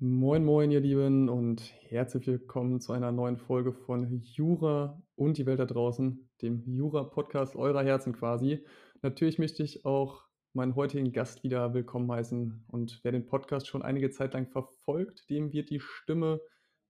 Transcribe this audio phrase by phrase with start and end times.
[0.00, 5.44] Moin, moin, ihr Lieben, und herzlich willkommen zu einer neuen Folge von Jura und die
[5.44, 8.64] Welt da draußen, dem Jura-Podcast eurer Herzen quasi.
[9.02, 10.22] Natürlich möchte ich auch
[10.52, 12.64] meinen heutigen Gast wieder willkommen heißen.
[12.68, 16.40] Und wer den Podcast schon einige Zeit lang verfolgt, dem wird die Stimme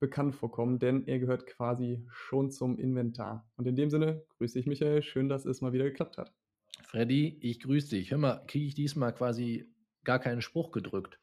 [0.01, 3.51] bekannt vorkommen, denn er gehört quasi schon zum Inventar.
[3.57, 5.01] Und in dem Sinne grüße ich Michael.
[5.03, 6.35] Schön, dass es mal wieder geklappt hat.
[6.83, 8.11] Freddy, ich grüße dich.
[8.11, 9.65] Hör mal, kriege ich diesmal quasi
[10.05, 11.19] gar keinen Spruch gedrückt?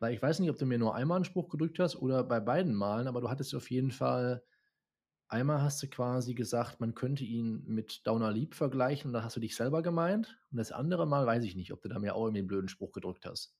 [0.00, 2.40] Weil ich weiß nicht, ob du mir nur einmal einen Spruch gedrückt hast oder bei
[2.40, 4.42] beiden Malen, aber du hattest auf jeden Fall,
[5.28, 9.36] einmal hast du quasi gesagt, man könnte ihn mit Downer Lieb vergleichen und da hast
[9.36, 10.38] du dich selber gemeint.
[10.50, 12.68] Und das andere Mal weiß ich nicht, ob du da mir auch irgendwie einen blöden
[12.68, 13.54] Spruch gedrückt hast.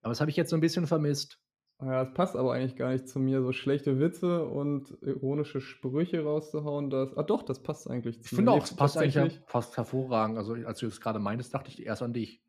[0.00, 1.40] Aber das habe ich jetzt so ein bisschen vermisst.
[1.80, 6.22] Ja, es passt aber eigentlich gar nicht zu mir, so schlechte Witze und ironische Sprüche
[6.22, 6.90] rauszuhauen.
[6.90, 8.36] Das, ah doch, das passt eigentlich zu ich mir.
[8.36, 10.38] Ich finde auch, es passt eigentlich fast hervorragend.
[10.38, 12.40] Also als du es gerade meintest, dachte ich erst an dich.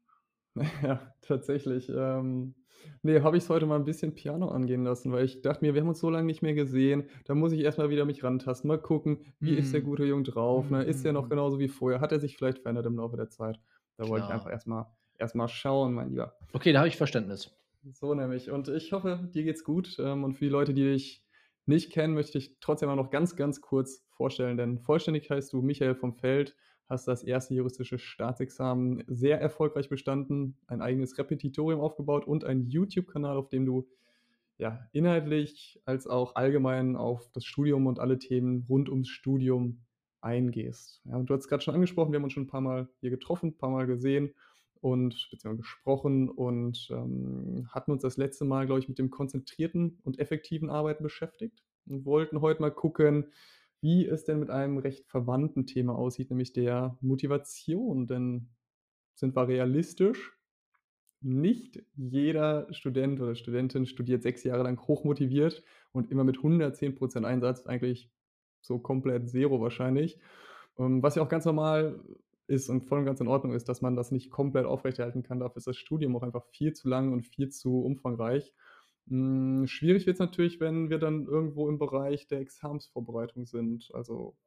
[0.83, 1.89] Ja, tatsächlich.
[1.89, 2.55] Ähm,
[3.01, 5.73] nee, habe ich es heute mal ein bisschen Piano angehen lassen, weil ich dachte mir,
[5.73, 8.67] wir haben uns so lange nicht mehr gesehen, da muss ich erstmal wieder mich rantasten,
[8.67, 9.85] mal gucken, wie ist der mhm.
[9.85, 10.83] gute Junge drauf, ne?
[10.83, 11.29] Ist er noch mhm.
[11.29, 12.01] genauso wie vorher?
[12.01, 13.59] Hat er sich vielleicht verändert im Laufe der Zeit?
[13.97, 14.85] Da wollte ich einfach erstmal
[15.17, 16.35] erst schauen, mein Lieber.
[16.53, 17.51] Okay, da habe ich Verständnis.
[17.91, 18.49] So nämlich.
[18.49, 19.97] Und ich hoffe, dir geht's gut.
[19.99, 21.23] Ähm, und für die Leute, die dich
[21.65, 25.61] nicht kennen, möchte ich trotzdem auch noch ganz, ganz kurz vorstellen, denn vollständig heißt du
[25.61, 26.55] Michael vom Feld
[26.89, 33.37] hast das erste juristische Staatsexamen sehr erfolgreich bestanden, ein eigenes Repetitorium aufgebaut und einen YouTube-Kanal,
[33.37, 33.87] auf dem du
[34.57, 39.81] ja, inhaltlich als auch allgemein auf das Studium und alle Themen rund ums Studium
[40.21, 41.01] eingehst.
[41.05, 42.87] Ja, und du hast es gerade schon angesprochen, wir haben uns schon ein paar Mal
[43.01, 44.33] hier getroffen, ein paar Mal gesehen
[44.79, 49.99] und beziehungsweise gesprochen und ähm, hatten uns das letzte Mal, glaube ich, mit dem konzentrierten
[50.03, 53.31] und effektiven Arbeiten beschäftigt und wollten heute mal gucken,
[53.83, 58.07] wie es denn mit einem recht verwandten Thema aussieht, nämlich der Motivation.
[58.07, 58.47] Denn
[59.13, 60.31] sind wir realistisch?
[61.19, 67.65] Nicht jeder Student oder Studentin studiert sechs Jahre lang hochmotiviert und immer mit 110% Einsatz,
[67.65, 68.09] eigentlich
[68.61, 70.17] so komplett zero wahrscheinlich.
[70.77, 71.99] Ähm, was ja auch ganz normal
[72.47, 75.39] ist und voll und ganz in Ordnung ist, dass man das nicht komplett aufrechterhalten kann.
[75.39, 78.53] Dafür ist das Studium auch einfach viel zu lang und viel zu umfangreich.
[79.07, 83.89] Hm, schwierig wird es natürlich, wenn wir dann irgendwo im Bereich der Examensvorbereitung sind.
[83.93, 84.37] Also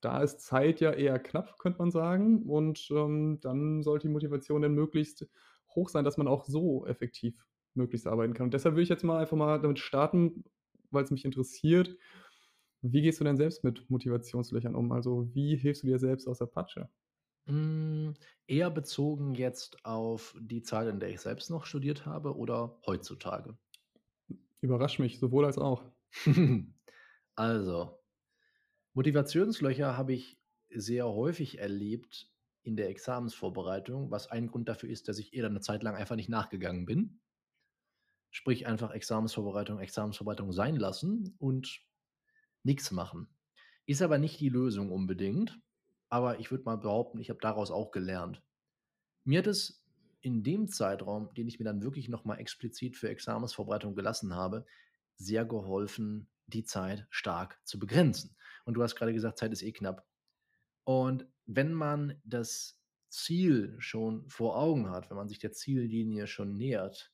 [0.00, 2.44] da ist Zeit ja eher knapp, könnte man sagen.
[2.48, 5.28] Und ähm, dann sollte die Motivation dann möglichst
[5.74, 8.46] hoch sein, dass man auch so effektiv möglichst arbeiten kann.
[8.46, 10.44] Und deshalb will ich jetzt mal einfach mal damit starten,
[10.90, 11.96] weil es mich interessiert.
[12.82, 14.92] Wie gehst du denn selbst mit Motivationslöchern um?
[14.92, 16.90] Also wie hilfst du dir selbst aus der Patsche?
[17.46, 18.14] Hm,
[18.46, 23.58] eher bezogen jetzt auf die Zeit, in der ich selbst noch studiert habe oder heutzutage?
[24.60, 25.84] Überrascht mich, sowohl als auch.
[27.36, 27.98] Also,
[28.92, 30.38] Motivationslöcher habe ich
[30.68, 32.30] sehr häufig erlebt
[32.62, 36.16] in der Examensvorbereitung, was ein Grund dafür ist, dass ich eher eine Zeit lang einfach
[36.16, 37.20] nicht nachgegangen bin.
[38.30, 41.82] Sprich, einfach Examensvorbereitung, Examensvorbereitung sein lassen und
[42.62, 43.28] nichts machen.
[43.86, 45.60] Ist aber nicht die Lösung unbedingt,
[46.08, 48.42] aber ich würde mal behaupten, ich habe daraus auch gelernt.
[49.24, 49.79] Mir hat es
[50.20, 54.66] in dem Zeitraum, den ich mir dann wirklich nochmal explizit für Examensvorbereitung gelassen habe,
[55.16, 58.36] sehr geholfen, die Zeit stark zu begrenzen.
[58.64, 60.06] Und du hast gerade gesagt, Zeit ist eh knapp.
[60.84, 66.56] Und wenn man das Ziel schon vor Augen hat, wenn man sich der Ziellinie schon
[66.56, 67.12] nähert,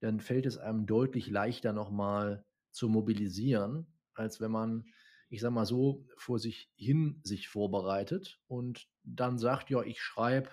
[0.00, 4.84] dann fällt es einem deutlich leichter nochmal zu mobilisieren, als wenn man,
[5.28, 10.50] ich sag mal so, vor sich hin sich vorbereitet und dann sagt, ja, ich schreibe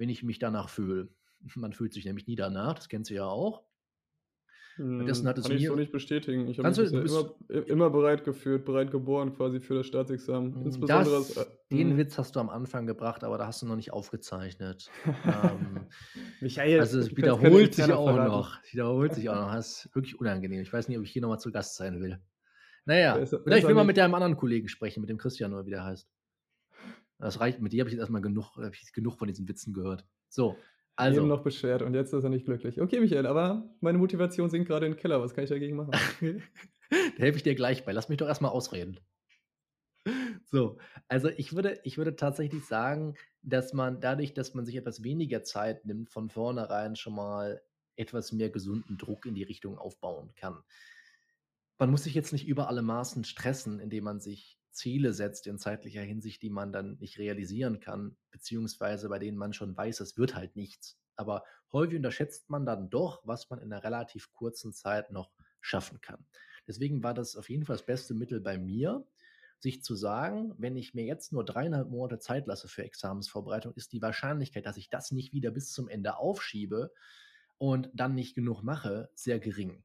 [0.00, 1.08] wenn ich mich danach fühle.
[1.54, 3.62] Man fühlt sich nämlich nie danach, das kennst du ja auch.
[4.76, 6.48] Hm, das hat es kann mir, ich so nicht bestätigen.
[6.48, 10.54] Ich habe mich du, immer, immer bereit gefühlt, bereit geboren quasi für das Staatsexamen.
[10.54, 11.98] Hm, Insbesondere das, das, äh, den hm.
[11.98, 14.90] Witz hast du am Anfang gebracht, aber da hast du noch nicht aufgezeichnet.
[15.26, 15.86] ähm,
[16.40, 18.30] Michael, also es wiederholt sich auch verraten.
[18.30, 18.58] noch.
[18.70, 19.52] Wiederholt sich auch noch.
[19.52, 20.62] Das ist wirklich unangenehm.
[20.62, 22.18] Ich weiß nicht, ob ich hier nochmal zu Gast sein will.
[22.86, 25.66] Naja, besser, oder ich will mal mit deinem anderen Kollegen sprechen, mit dem Christian oder
[25.66, 26.08] wie der heißt.
[27.20, 30.06] Das reicht, mit dir habe ich jetzt erstmal genug, ich genug von diesen Witzen gehört.
[30.28, 30.56] So,
[30.96, 31.20] also.
[31.20, 32.80] Eben noch beschwert und jetzt ist er nicht glücklich.
[32.80, 35.20] Okay, Michael, aber meine Motivation sinkt gerade in den Keller.
[35.22, 35.92] Was kann ich dagegen machen?
[36.20, 37.92] da helfe ich dir gleich bei.
[37.92, 39.00] Lass mich doch erstmal ausreden.
[40.44, 40.78] So,
[41.08, 45.42] also ich würde, ich würde tatsächlich sagen, dass man dadurch, dass man sich etwas weniger
[45.42, 47.62] Zeit nimmt, von vornherein schon mal
[47.96, 50.62] etwas mehr gesunden Druck in die Richtung aufbauen kann.
[51.78, 55.58] Man muss sich jetzt nicht über alle Maßen stressen, indem man sich Ziele setzt in
[55.58, 60.16] zeitlicher Hinsicht, die man dann nicht realisieren kann, beziehungsweise bei denen man schon weiß, es
[60.16, 60.98] wird halt nichts.
[61.16, 66.00] Aber häufig unterschätzt man dann doch, was man in einer relativ kurzen Zeit noch schaffen
[66.00, 66.24] kann.
[66.66, 69.06] Deswegen war das auf jeden Fall das beste Mittel bei mir,
[69.58, 73.92] sich zu sagen, wenn ich mir jetzt nur dreieinhalb Monate Zeit lasse für Examensvorbereitung, ist
[73.92, 76.92] die Wahrscheinlichkeit, dass ich das nicht wieder bis zum Ende aufschiebe
[77.58, 79.84] und dann nicht genug mache, sehr gering.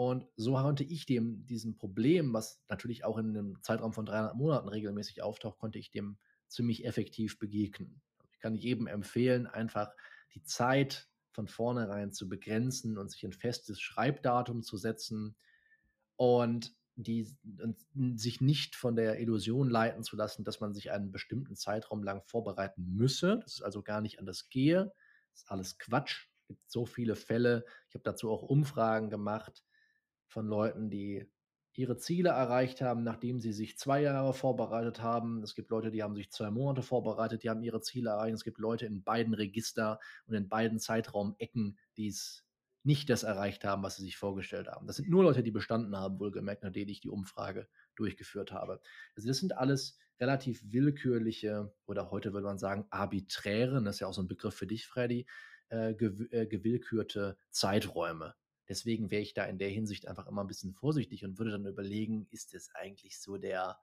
[0.00, 4.34] Und so konnte ich dem, diesem Problem, was natürlich auch in einem Zeitraum von 300
[4.34, 6.16] Monaten regelmäßig auftaucht, konnte ich dem
[6.48, 8.00] ziemlich effektiv begegnen.
[8.32, 9.92] Ich kann jedem empfehlen, einfach
[10.32, 15.36] die Zeit von vornherein zu begrenzen und sich ein festes Schreibdatum zu setzen
[16.16, 17.84] und, die, und
[18.18, 22.22] sich nicht von der Illusion leiten zu lassen, dass man sich einen bestimmten Zeitraum lang
[22.24, 23.40] vorbereiten müsse.
[23.42, 24.94] Das ist also gar nicht anders gehe.
[25.32, 26.28] Das ist alles Quatsch.
[26.38, 27.66] Es gibt so viele Fälle.
[27.90, 29.62] Ich habe dazu auch Umfragen gemacht
[30.30, 31.26] von Leuten, die
[31.74, 35.42] ihre Ziele erreicht haben, nachdem sie sich zwei Jahre vorbereitet haben.
[35.42, 38.34] Es gibt Leute, die haben sich zwei Monate vorbereitet, die haben ihre Ziele erreicht.
[38.34, 42.44] Es gibt Leute in beiden Register und in beiden Zeitraumecken, die es
[42.82, 44.86] nicht das erreicht haben, was sie sich vorgestellt haben.
[44.86, 48.80] Das sind nur Leute, die bestanden haben, wohlgemerkt, nachdem ich die Umfrage durchgeführt habe.
[49.14, 54.06] Also das sind alles relativ willkürliche oder heute würde man sagen arbiträre, das ist ja
[54.06, 55.26] auch so ein Begriff für dich, Freddy,
[55.68, 58.34] äh, gew äh, gewillkürte Zeiträume.
[58.70, 61.66] Deswegen wäre ich da in der Hinsicht einfach immer ein bisschen vorsichtig und würde dann
[61.66, 63.80] überlegen, ist es eigentlich so der,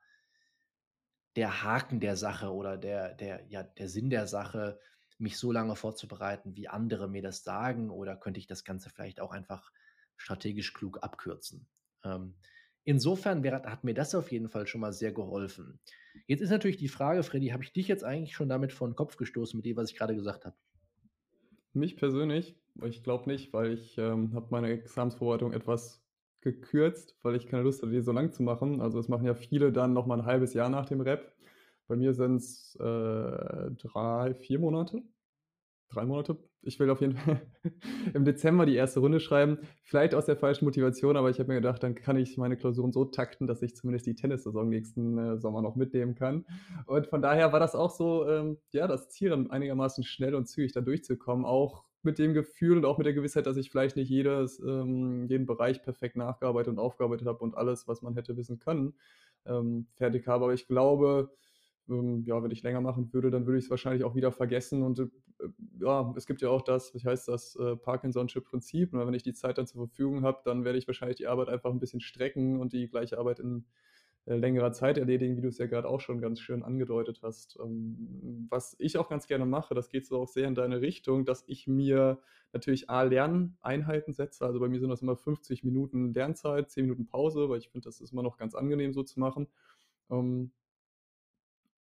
[1.35, 4.79] der Haken der Sache oder der, der, ja, der Sinn der Sache,
[5.17, 9.19] mich so lange vorzubereiten, wie andere mir das sagen, oder könnte ich das Ganze vielleicht
[9.19, 9.73] auch einfach
[10.15, 11.67] strategisch klug abkürzen?
[12.05, 12.35] Ähm,
[12.85, 15.81] insofern wäre, hat mir das auf jeden Fall schon mal sehr geholfen.
[16.27, 18.95] Jetzt ist natürlich die Frage, Freddy, habe ich dich jetzt eigentlich schon damit vor den
[18.95, 20.55] Kopf gestoßen mit dem, was ich gerade gesagt habe?
[21.77, 26.03] Mich persönlich, ich glaube nicht, weil ich ähm, habe meine Examensvorbereitung etwas
[26.41, 28.81] gekürzt, weil ich keine Lust hatte, die so lang zu machen.
[28.81, 31.35] Also das machen ja viele dann noch mal ein halbes Jahr nach dem Rap.
[31.87, 35.03] Bei mir sind es äh, drei, vier Monate.
[35.89, 36.37] Drei Monate.
[36.61, 37.41] Ich will auf jeden Fall
[38.13, 39.59] im Dezember die erste Runde schreiben.
[39.83, 42.91] Vielleicht aus der falschen Motivation, aber ich habe mir gedacht, dann kann ich meine Klausuren
[42.91, 46.45] so takten, dass ich zumindest die Tennissaison nächsten äh, Sommer noch mitnehmen kann.
[46.85, 50.47] Und von daher war das auch so, ähm, ja, das Ziel, dann einigermaßen schnell und
[50.47, 51.45] zügig da durchzukommen.
[51.45, 55.27] Auch mit dem Gefühl und auch mit der Gewissheit, dass ich vielleicht nicht jedes, ähm,
[55.27, 58.93] jeden Bereich perfekt nachgearbeitet und aufgearbeitet habe und alles, was man hätte wissen können,
[59.45, 60.45] ähm, fertig habe.
[60.45, 61.29] Aber ich glaube,
[61.89, 64.83] ähm, ja, wenn ich länger machen würde, dann würde ich es wahrscheinlich auch wieder vergessen.
[64.83, 65.07] Und äh,
[65.79, 68.93] ja, es gibt ja auch das, wie heißt das, äh, Parkinson'sche Prinzip.
[68.93, 71.49] Und wenn ich die Zeit dann zur Verfügung habe, dann werde ich wahrscheinlich die Arbeit
[71.49, 73.65] einfach ein bisschen strecken und die gleiche Arbeit in
[74.27, 77.57] äh, längerer Zeit erledigen, wie du es ja gerade auch schon ganz schön angedeutet hast.
[77.63, 81.23] Ähm, was ich auch ganz gerne mache, das geht so auch sehr in deine Richtung,
[81.23, 82.19] dass ich mir
[82.51, 84.45] natürlich A, Lerneinheiten setze.
[84.45, 87.85] Also bei mir sind das immer 50 Minuten Lernzeit, 10 Minuten Pause, weil ich finde,
[87.85, 89.47] das ist immer noch ganz angenehm so zu machen.
[90.09, 90.51] Ähm,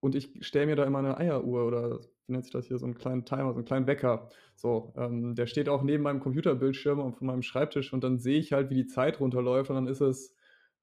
[0.00, 2.86] und ich stelle mir da immer eine Eieruhr oder wie nennt sich das hier, so
[2.86, 4.28] einen kleinen Timer, so einen kleinen Wecker.
[4.56, 8.38] So, ähm, der steht auch neben meinem Computerbildschirm und von meinem Schreibtisch und dann sehe
[8.38, 10.34] ich halt, wie die Zeit runterläuft und dann ist es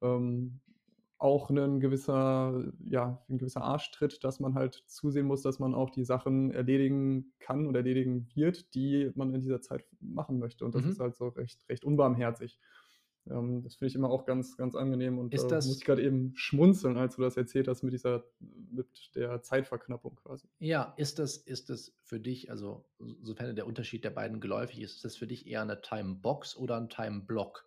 [0.01, 0.61] ähm,
[1.17, 5.89] auch ein gewisser, ja, ein gewisser Arschtritt, dass man halt zusehen muss, dass man auch
[5.89, 10.65] die Sachen erledigen kann und erledigen wird, die man in dieser Zeit machen möchte.
[10.65, 10.89] Und das mhm.
[10.89, 12.59] ist halt so recht, recht unbarmherzig.
[13.29, 16.03] Ähm, das finde ich immer auch ganz, ganz angenehm und ist das, muss ich gerade
[16.03, 20.47] eben schmunzeln, als du das erzählt hast mit dieser, mit der Zeitverknappung quasi.
[20.59, 22.85] Ja, ist das, ist das für dich, also
[23.21, 26.77] sofern der Unterschied der beiden geläufig ist, ist das für dich eher eine Timebox oder
[26.77, 27.65] ein Timeblock?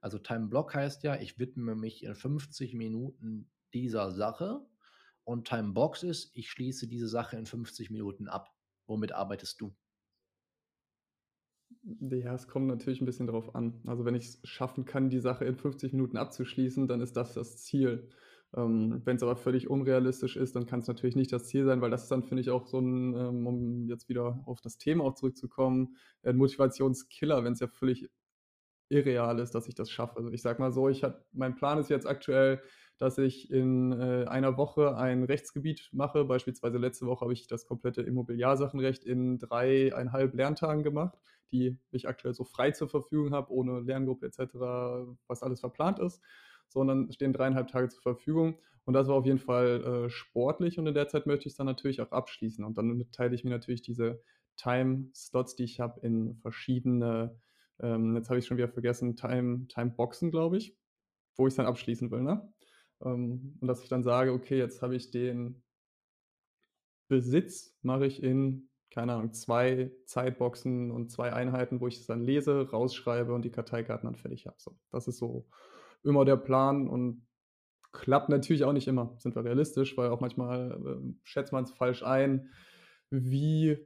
[0.00, 4.66] Also Timeblock heißt ja, ich widme mich in 50 Minuten dieser Sache
[5.24, 8.54] und Timebox ist, ich schließe diese Sache in 50 Minuten ab.
[8.86, 9.74] Womit arbeitest du?
[11.82, 13.80] Ja, es kommt natürlich ein bisschen darauf an.
[13.86, 17.32] Also wenn ich es schaffen kann, die Sache in 50 Minuten abzuschließen, dann ist das
[17.34, 18.08] das Ziel.
[18.54, 21.80] Ähm, wenn es aber völlig unrealistisch ist, dann kann es natürlich nicht das Ziel sein,
[21.80, 24.76] weil das ist dann, finde ich, auch so ein, ähm, um jetzt wieder auf das
[24.78, 28.10] Thema auch zurückzukommen, ein Motivationskiller, wenn es ja völlig
[28.88, 30.16] irreal ist, dass ich das schaffe.
[30.16, 32.60] Also ich sage mal so, ich hab, mein Plan ist jetzt aktuell,
[33.00, 36.24] dass ich in äh, einer Woche ein Rechtsgebiet mache.
[36.24, 41.18] Beispielsweise letzte Woche habe ich das komplette Immobiliarsachenrecht in dreieinhalb Lerntagen gemacht
[41.52, 44.54] die ich aktuell so frei zur Verfügung habe, ohne Lerngruppe etc.,
[45.26, 46.20] was alles verplant ist,
[46.68, 48.58] sondern stehen dreieinhalb Tage zur Verfügung.
[48.84, 51.56] Und das war auf jeden Fall äh, sportlich und in der Zeit möchte ich es
[51.56, 52.64] dann natürlich auch abschließen.
[52.64, 54.22] Und dann teile ich mir natürlich diese
[54.56, 57.38] Time-Slots, die ich habe, in verschiedene,
[57.78, 60.76] ähm, jetzt habe ich schon wieder vergessen, Time-Boxen, glaube ich,
[61.36, 62.22] wo ich es dann abschließen will.
[62.22, 62.52] Ne?
[63.02, 65.62] Ähm, und dass ich dann sage, okay, jetzt habe ich den
[67.08, 72.22] Besitz, mache ich in keine Ahnung, zwei Zeitboxen und zwei Einheiten, wo ich es dann
[72.22, 74.56] lese, rausschreibe und die Karteikarten dann fertig habe.
[74.58, 75.46] So, das ist so
[76.02, 77.26] immer der Plan und
[77.92, 81.70] klappt natürlich auch nicht immer, sind wir realistisch, weil auch manchmal äh, schätzt man es
[81.70, 82.50] falsch ein,
[83.10, 83.78] wie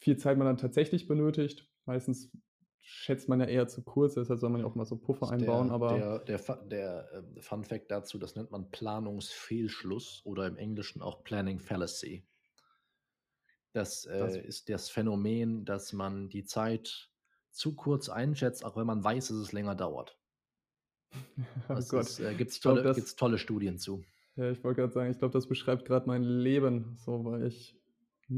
[0.00, 1.68] viel Zeit man dann tatsächlich benötigt.
[1.84, 2.32] Meistens
[2.82, 5.68] schätzt man ja eher zu kurz, deshalb soll man ja auch mal so Puffer einbauen.
[5.68, 10.56] Der, aber der, der, der äh, Fun Fact dazu, das nennt man Planungsfehlschluss oder im
[10.56, 12.24] Englischen auch Planning Fallacy.
[13.72, 17.10] Das, das äh, ist das Phänomen, dass man die Zeit
[17.50, 20.18] zu kurz einschätzt, auch wenn man weiß, dass es länger dauert.
[21.68, 24.02] Oh Das ist äh, Ich glaube, tolle das tolle Studien zu.
[24.36, 27.81] Ja, ich wollte grad sagen, ich glaube, das beschreibt grad mein Leben so, weil ich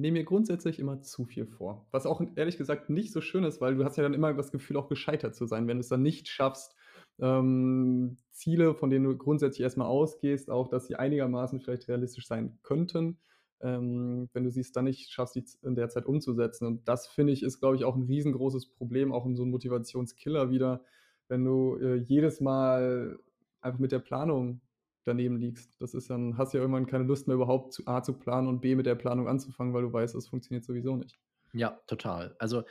[0.01, 1.87] nehme mir grundsätzlich immer zu viel vor.
[1.93, 4.53] Was auch ehrlich gesagt nicht so schön ist, weil du hast ja dann immer das
[4.53, 6.75] Gefühl, auch gescheitert zu sein, wenn du's dann nicht schaffst,
[7.21, 12.27] ähm, Ziele, von denen du grundsätzlich erst mal ausgehst, auch dass sie einigermaßen vielleicht realistisch
[12.27, 13.19] sein könnten,
[13.61, 16.67] ähm, wenn du sie's dann nicht schaffst, die in der Zeit umzusetzen.
[16.67, 19.51] Und das, finde ich, ist, glaube ich, auch 'n riesengroßes Problem, auch 'n so 'n
[19.51, 20.83] Motivationskiller wieder,
[21.29, 23.19] wenn du, äh, jedes Mal
[23.61, 24.61] einfach mit der Planung
[25.07, 25.81] daneben liegst.
[25.81, 28.61] Das ist dann hast ja irgendwann keine Lust mehr überhaupt zu A zu planen und
[28.61, 31.17] B mit der Planung anzufangen, weil du weißt, das funktioniert sowieso nicht.
[31.53, 32.35] Ja, total.
[32.41, 32.65] Also,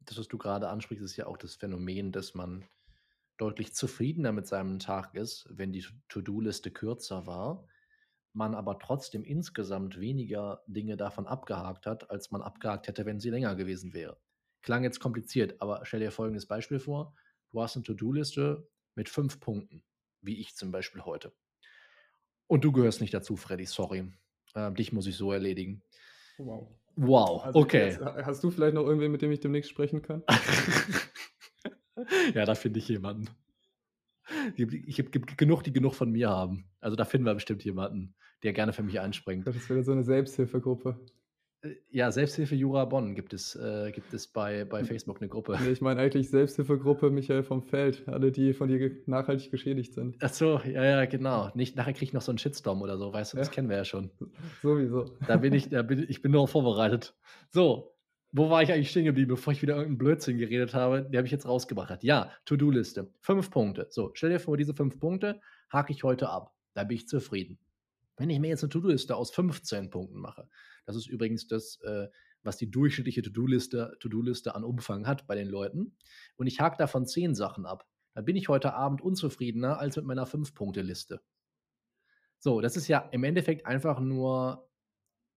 [0.00, 2.64] das, was du grade ansprichst, ist ja auch das Phänomen, dass man
[3.38, 7.68] deutlich zufriedener mit seinem Tag ist, wenn die To To-do-Liste kürzer war,
[8.34, 13.30] man aber trotzdem insgesamt weniger Dinge davon abgehakt hat, als man abgehakt hätte, wenn sie
[13.30, 14.20] länger gewesen wäre.
[14.62, 17.14] Klang jetzt kompliziert, aber stell dir folgendes Beispiel vor:
[17.52, 19.84] Du hast 'ne To-do-Liste mit 5 Punkten,
[20.22, 21.34] wie ich zum Beispiel heute.
[22.50, 24.10] Und du gehörst nicht dazu, Freddy, sorry.
[24.54, 25.82] Äh, dich muss ich so erledigen.
[26.38, 26.66] Wow.
[26.96, 27.92] Wow, Also, okay.
[27.92, 30.22] jetzt ha hast du vielleicht noch irgendwen, mit dem ich demnächst sprechen kann?
[32.34, 33.28] Ja, da finde ich jemanden.
[34.56, 36.70] Ich gibt genug, die genug von mir haben.
[36.80, 39.46] Also, da finden wir bestimmt jemanden, der gerne für mich einspringt.
[39.46, 40.98] Das wieder so 'ne Selbsthilfegruppe.
[41.64, 44.84] Äh, ja, Selbsthilfe Jura Bonn gibt es äh, gibt es bei bei Hm.
[44.84, 45.58] Facebook 'ne Gruppe.
[45.58, 50.20] Ne, ich meine eigentlich Selbsthilfegruppe Michael vom Feld, alle, die von dir nachhaltig geschädigt sind.
[50.22, 51.50] Ach so, ja, ja, genau.
[51.54, 53.40] Nicht nachher kriege ich noch so 'n Shitstorm oder so, weißt du, Ja.
[53.40, 54.10] das kennen wir ja schon.
[54.62, 55.18] Sowieso.
[55.26, 57.14] Da bin ich da bin ich bin nur vorbereitet.
[57.50, 57.94] So,
[58.32, 61.22] wo war ich eigentlich stehen geblieben, bevor ich wieder irgend 'n Blödsinn geredet habe, der
[61.22, 62.02] mich jetzt rausgebracht?
[62.04, 63.86] Ja, To-do-Liste, 5 Punkte.
[63.90, 65.40] So, stell dir vor, diese 5 Punkte
[65.72, 66.54] hake ich heute ab.
[66.74, 67.58] Da bin ich zufrieden.
[68.16, 70.48] Wenn ich mir jetzt 'ne To-do-Liste aus 15 Punkten mache
[70.86, 72.08] das ist übrigens das, äh,
[72.42, 75.96] was die durchschnittliche To-do-Liste To-do-Liste an Umfang hat bei den Leuten.
[76.36, 80.06] Und ich hake davon 10 Sachen ab, dann bin ich heute Abend unzufriedener als mit
[80.06, 81.20] meiner 5-Punkte-Liste.
[82.44, 84.66] So, das ist ja im Endeffekt einfach nur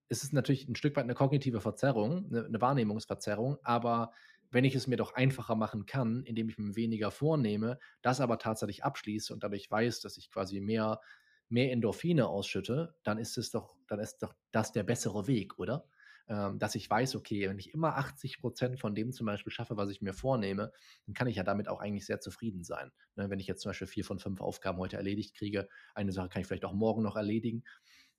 [0.09, 4.11] es ist natürlich 'n Stück weit 'ne kognitive Verzerrung, 'ne 'ne Wahrnehmungsverzerrung, aber
[4.51, 8.39] wenn ich es mir doch einfacher machen kann, indem ich mir weniger vornehme, das aber
[8.39, 11.01] tatsächlich abschließe und dadurch weiß, dass ich quasi mehr
[11.49, 15.85] mehr Endorphine ausschütte, dann ist es doch dann ist doch das der bessere Weg, oder?
[16.27, 19.75] Ähm, dass ich weiß, okay, wenn ich immer 80 % von dem zum Beispiel schaffe,
[19.77, 20.71] was ich mir vornehme,
[21.05, 23.29] dann kann ich ja damit auch eigentlich sehr zufrieden sein, ne?
[23.29, 26.41] Wenn ich jetzt zum Beispiel 4 von 5 Aufgaben heute erledigt kriege, eine Sache kann
[26.41, 27.63] ich vielleicht auch morgen noch erledigen,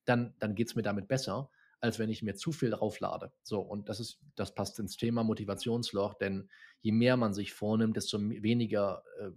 [0.04, 1.50] dann dann geht's mir damit besser,
[1.80, 3.32] als wenn ich mir zu viel drauflade.
[3.42, 6.50] So, und das ist das passt ins Thema Motivationsloch, denn
[6.80, 9.30] je mehr man sich vornimmt, desto weniger, äh,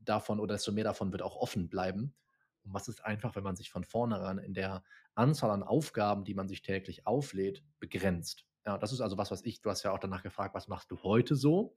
[0.00, 2.14] davon oder desto mehr davon wird auch offen bleiben.
[2.64, 6.34] Und was ist einfach, wenn man sich von vornherein in der Anzahl an Aufgaben, die
[6.34, 8.46] man sich täglich auflädt, begrenzt.
[8.66, 10.90] Ja, das ist also was, was ich du hast ja auch danach gefragt: „Was machst
[10.90, 11.76] du heute so?“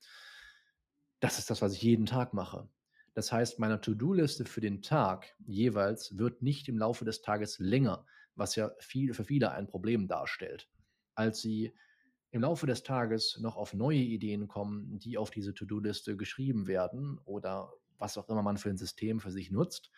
[1.19, 2.69] Das ist das, was ich jeden Tag mache.
[3.13, 8.05] Das heißt, meine To-do-Liste für den Tag jeweils wird nicht im Laufe des Tages länger,
[8.35, 10.69] was ja viel für viele ein Problem darstellt,
[11.15, 11.73] als sie
[12.31, 17.17] im Laufe des Tages noch auf neue Ideen kommen, die auf diese To-do-Liste geschrieben werden
[17.23, 19.89] oder was auch immer man für 'n System für sich nutzt.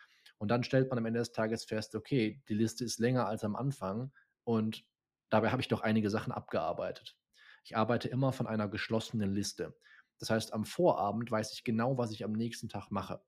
[0.42, 3.44] Und dann stellt man am Ende des Tages fest: „Okay, die Liste ist länger als
[3.44, 4.12] am Anfang
[4.44, 4.86] und
[5.30, 7.18] dabei habe ich doch einige Sachen abgearbeitet.“
[7.64, 9.76] Ich arbeite immer von einer geschlossenen Liste.
[10.20, 13.22] Das heißt, am Vorabend weiß ich genau, was ich am nächsten Tag mache.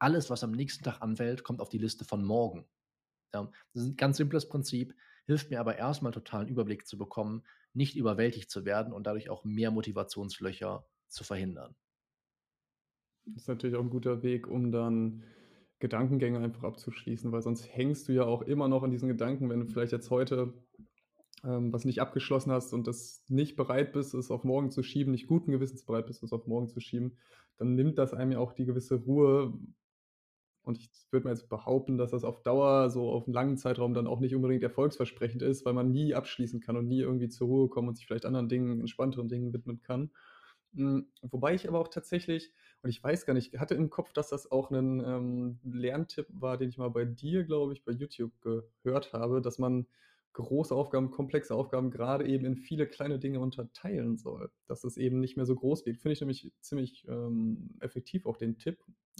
[0.00, 2.68] Alles, was am nächsten Tag anfällt, kommt auf die Liste von morgen.
[3.34, 4.94] Ja, das ist 'n ganz simples Prinzip,
[5.26, 7.44] hilft mir aber erst mal total 'n Überblick zu bekommen,
[7.74, 11.74] nicht überwältigt zu werden und dadurch auch mehr Motivationslöcher zu verhindern.
[13.26, 15.24] Das ist natürlich auch 'n guter Weg, um dann
[15.80, 19.60] Gedankengänge einfach abzuschließen, weil sonst hängst du ja auch immer noch an diesen Gedanken, wenn
[19.60, 20.54] du vielleicht jetzt heute,
[21.44, 25.12] ähm, was nicht abgeschlossen hast und das nicht bereit bist, es auf morgen zu schieben,
[25.12, 27.18] nicht guten Gewissens bereit bist, es auf morgen zu schieben,
[27.58, 29.54] dann nimmt das einem ja auch die gewisse Ruhe.
[30.62, 33.94] Und ich würde mal jetzt behaupten, dass das auf Dauer so auf 'n langen Zeitraum
[33.94, 37.48] dann auch nicht unbedingt erfolgsversprechend ist, weil man nie abschließen kann und nie irgendwie zur
[37.48, 40.10] Ruhe kommen und sich vielleicht anderen Dingen entspannteren Dingen widmen kann.
[40.74, 44.28] Hm, wobei ich aber auch tatsächlich und ich weiß gar nicht, hatte im Kopf, dass
[44.28, 48.32] das auch 'nen, ähm, Lerntipp war, den ich mal bei dir, glaube ich, bei YouTube
[48.40, 49.86] gehört habe, dass man
[50.32, 55.18] große Aufgaben, komplexe Aufgaben grade eben in viele kleine Dinge unterteilen soll, dass es eben
[55.18, 55.96] nicht mehr so groß wird.
[55.98, 58.78] Finde ich nämlich ziemlich, ähm, effektiv auch den Tipp.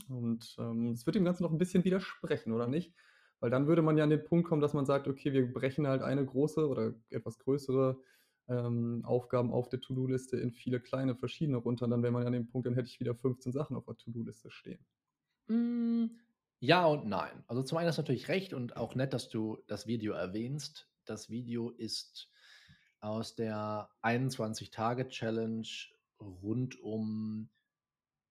[0.08, 2.94] Und, ähm, es wird dem Ganzen noch 'n bisschen widersprechen, oder nicht?
[3.40, 5.86] Weil dann würde man ja an den Punkt kommen, dass man sagt: „Okay, wir brechen
[5.88, 8.00] halt eine große oder etwas größere,
[8.50, 12.32] ähm, Aufgaben auf der To-do-Liste in viele kleine verschiedene runter.“ Und dann wäre man an
[12.32, 14.84] dem Punkt, dann hätte ich wieder 15 Sachen auf der To-do-Liste stehen.
[15.48, 16.18] Hm,
[16.58, 17.44] ja und nein.
[17.46, 20.88] Also, zum einen hast du natürlich recht und auch nett, dass du das Video erwähnst.
[21.06, 22.30] Das Video ist
[23.00, 25.66] aus der 21-Tage-Challenge
[26.20, 27.48] rund um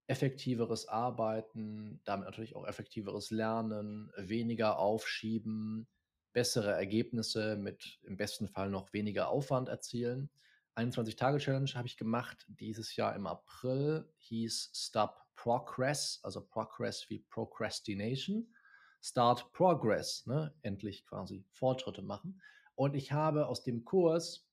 [0.08, 5.88] effektiveres Arbeiten, damit natürlich auch effektiveres Lernen, weniger aufschieben,
[6.34, 10.30] bessere Ergebnisse mit im besten Fall noch weniger Aufwand erzielen.
[10.76, 18.54] 21-Tage-Challenge habe ich gemacht dieses Jahr im April, hieß Stop Progress, also Progress wie Procrastination.
[19.02, 20.54] Start Progress, ne?
[20.62, 22.42] endlich quasi Fortschritte machen.
[22.76, 24.48] Und ich habe aus dem Kurs,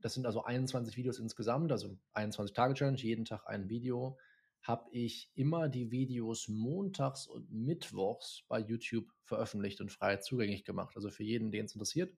[0.00, 4.18] das sind also 21 Videos insgesamt, also 21-Tage-Challenge, jeden Tag ein Video,
[4.62, 10.96] habe ich immer die Videos montags und mittwochs bei YouTube veröffentlicht und frei zugänglich gemacht.
[10.96, 12.14] Also für jeden, den es interessiert,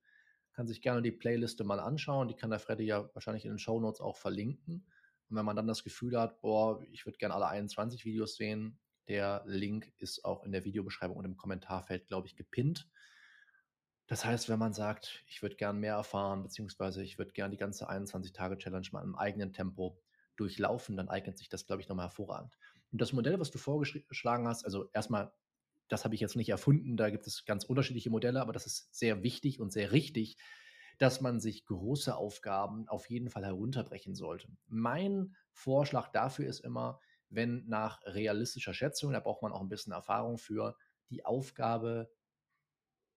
[0.53, 2.29] kann sich gerne die Playliste mal anschauen.
[2.29, 4.87] Die kann der Freddy ja wahrscheinlich in den Show Notes auch verlinken.
[5.29, 8.79] Und wenn man dann das Gefühl hat, boah, ich würde gerne alle 21 Videos sehen,
[9.07, 12.89] der Link ist auch in der Videobeschreibung und im Kommentarfeld, glaube ich, gepinnt.
[14.07, 17.59] Das heißt, wenn man sagt, ich würde gerne mehr erfahren, beziehungsweise ich würde gerne die
[17.59, 20.01] ganze 21-Tage-Challenge mal im eigenen Tempo
[20.41, 22.57] durchlaufen, dann eignet sich das, glaube ich, nochmal hervorragend.
[22.93, 25.33] Und das Modell, was du vorgeschlagen hast, also erstmal,
[25.89, 28.95] das habe ich jetzt nicht erfunden, da gibt es ganz unterschiedliche Modelle, aber das ist
[28.95, 30.37] sehr wichtig und sehr richtig,
[30.99, 34.49] dass man sich große Aufgaben auf jeden Fall herunterbrechen sollte.
[34.67, 39.93] Mein Vorschlag dafür ist immer, wenn nach realistischer Schätzung, da braucht man auch ein bisschen
[39.93, 40.77] Erfahrung für,
[41.11, 42.11] die Aufgabe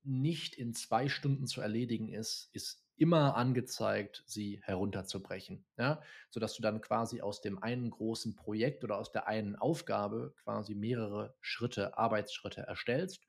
[0.03, 6.61] nicht in zwei Stunden zu erledigen ist, ist immer angezeigt, sie herunterzubrechen, ja, sodass du
[6.61, 11.97] dann quasi aus dem einen großen Projekt oder aus der einen Aufgabe quasi mehrere Schritte,
[11.97, 13.25] Arbeitsschritte erstellst,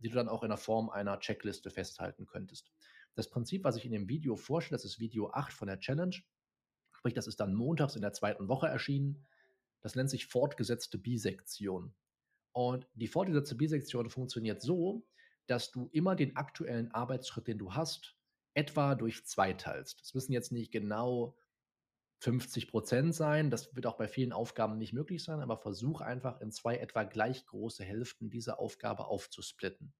[0.00, 2.70] die du dann auch in der Form einer Checkliste festhalten könntest.
[3.14, 6.14] Das Prinzip, was ich in dem Video vorstelle, das ist Video 8 von der Challenge,
[6.92, 9.26] sprich, das ist dann montags in der zweiten Woche erschienen,
[9.80, 11.94] das nennt sich fortgesetzte Bisektion.
[12.52, 15.04] Und die fortgesetzte Bisektion funktioniert so,
[15.46, 18.17] dass du immer den aktuellen Arbeitsschritt, den du hast,
[18.58, 20.00] etwa durch zwei teilst.
[20.00, 21.38] Das müssen jetzt nicht genau
[22.22, 23.50] 50 Prozent sein.
[23.50, 27.04] Das wird auch bei vielen Aufgaben nicht möglich sein, aber versuch einfach in zwei etwa
[27.04, 29.94] gleich große Hälften diese Aufgabe aufzusplitten.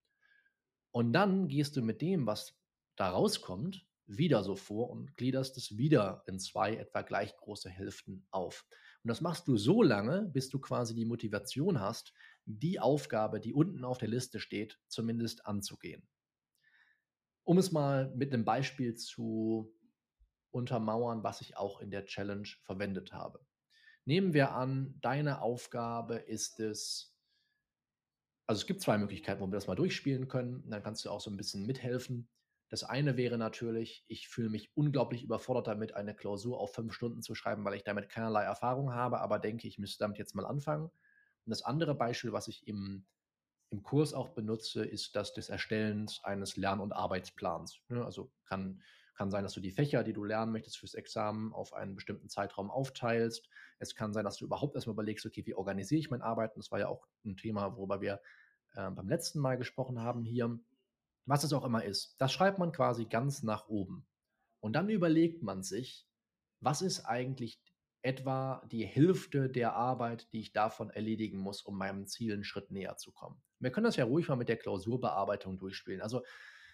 [0.91, 2.59] Und dann gehst du mit dem, was
[2.97, 8.27] da rauskommt, wieder so vor und gliederst es wieder in zwei etwa gleich große Hälften
[8.31, 8.67] auf.
[9.05, 12.13] Und das machst du so lange, bis du quasi die Motivation hast,
[12.45, 16.09] die Aufgabe, die unten auf der Liste steht, zumindest anzugehen.
[17.49, 19.75] Um es mal mit einem Beispiel zu
[20.51, 23.41] untermauern, was ich auch in der Challenge verwendet habe.
[24.05, 27.17] Nehmen wir an, deine Aufgabe ist es,
[28.47, 30.69] also es gibt zwei Möglichkeiten, wo wir das mal durchspielen können.
[30.69, 32.29] Dann kannst du auch so ein bisschen mithelfen.
[32.69, 37.23] Das eine wäre natürlich, ich fühle mich unglaublich überfordert damit, eine Klausur auf fünf Stunden
[37.23, 40.45] zu schreiben, weil ich damit keinerlei Erfahrung habe, aber denke, ich müsste damit jetzt mal
[40.45, 40.85] anfangen.
[40.85, 43.07] Und das andere Beispiel, was ich im
[43.71, 47.81] im Kurs auch benutze, ist das des Erstellens eines Lern- und Arbeitsplans.
[47.89, 48.05] Ne?
[48.05, 48.83] Also kann,
[49.15, 52.29] kann sein, dass du die Fächer, die du lernen möchtest fürs Examen, auf einen bestimmten
[52.29, 53.49] Zeitraum aufteilst.
[53.79, 56.61] Es kann sein, dass du überhaupt erstmal überlegst, okay, wie organisiere ich mein Arbeiten?
[56.61, 58.21] Das war ja auch ein Thema, worüber wir
[58.75, 60.59] äh, beim letzten Mal gesprochen haben hier.
[61.27, 64.07] Was es auch immer ist, das schreibt man quasi ganz nach oben.
[64.61, 66.07] Und dann überlegt man sich,
[66.61, 67.61] was ist eigentlich
[68.03, 72.71] etwa die Hälfte der Arbeit, die ich davon erledigen muss, um meinem Ziel einen Schritt
[72.71, 73.43] näher zu kommen.
[73.61, 76.01] Wir können das ja ruhig mal mit der Klausurbearbeitung durchspielen.
[76.01, 76.23] Also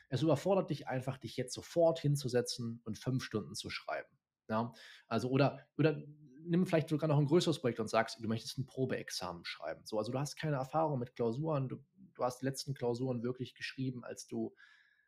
[0.09, 4.09] es überfordert dich einfach, dich jetzt sofort hinzusetzen und fünf Stunden zu schreiben.
[4.49, 4.73] Ja?
[5.09, 6.03] Also oder, oder
[6.47, 9.83] nimm vielleicht sogar noch ein größeres Projekt und sagst, du möchtest ein Probeexamen schreiben.
[9.85, 11.77] So, also du hast keine Erfahrung mit Klausuren, du,
[12.15, 14.55] du hast die letzten Klausuren wirklich geschrieben, als du,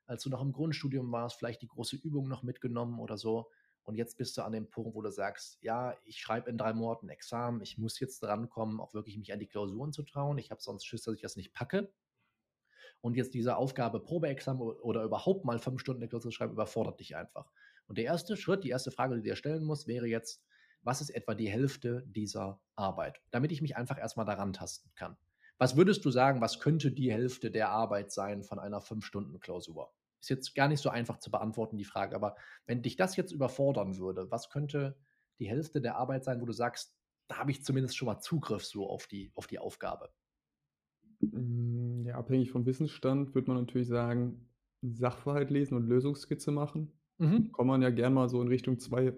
[0.06, 3.50] als du noch im Grundstudium warst, vielleicht die große Übung noch mitgenommen oder so.
[3.86, 6.72] Und jetzt bist du an dem Punkt, wo du sagst, ja, ich schreibe in drei
[6.72, 10.38] Monaten Examen, ich muss jetzt drankommen, auch wirklich mich an die Klausuren zu trauen.
[10.38, 11.92] Ich habe sonst Schiss, dass ich das nicht packe.
[13.00, 16.98] Und jetzt diese Aufgabe, Probeexamen oder überhaupt mal fünf Stunden eine Klausur zu schreiben, überfordert
[16.98, 17.52] dich einfach.
[17.86, 20.44] Und der erste Schritt, die erste Frage, die du dir stellen musst, wäre jetzt,
[20.82, 23.22] was ist etwa die Hälfte dieser Arbeit?
[23.30, 25.16] Damit ich mich einfach erstmal daran tasten kann.
[25.58, 29.38] Was würdest du sagen, was könnte die Hälfte der Arbeit sein von einer fünf Stunden
[29.38, 29.92] Klausur?
[30.20, 33.32] Ist jetzt gar nicht so einfach zu beantworten, die Frage, aber wenn dich das jetzt
[33.32, 34.96] überfordern würde, was könnte
[35.38, 36.96] die Hälfte der Arbeit sein, wo du sagst,
[37.28, 40.10] da habe ich zumindest schon mal Zugriff so auf die, auf die Aufgabe?
[41.20, 44.48] Hm, ja, abhängig vom Wissensstand würde man natürlich sagen,
[44.82, 46.92] Sachverhalt lesen und Lösungsskizze machen.
[47.18, 47.50] Mhm.
[47.52, 49.14] Kommt man ja gern mal so in Richtung zwei,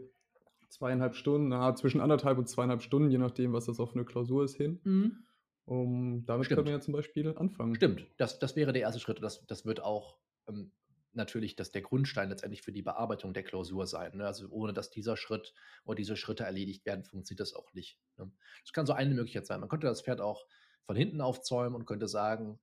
[0.69, 4.45] zweieinhalb Stunden, na, zwischen anderthalb und zweieinhalb Stunden, je nachdem, was das auf eine Klausur
[4.45, 4.81] ist, hin.
[4.85, 5.25] Mhm.
[5.65, 6.57] Um, damit Stimmt.
[6.57, 7.75] können wir ja zum Beispiel anfangen.
[7.75, 9.23] Stimmt, das, das wäre der erste Schritt.
[9.23, 10.17] Das, das wird auch
[10.49, 10.73] ähm,
[11.19, 14.17] natürlich das der Grundstein letztendlich für die Bearbeitung der Klausur sein.
[14.17, 14.27] Ne?
[14.27, 15.53] Also ohne dass dieser Schritt
[15.85, 18.01] oder diese Schritte erledigt werden, funktioniert das auch nicht.
[18.17, 18.33] Ne?
[18.63, 19.61] Das kann so eine Möglichkeit sein.
[19.61, 20.47] Man könnte das Pferd auch
[20.85, 22.59] von hinten aufzäumen und könnte sagen,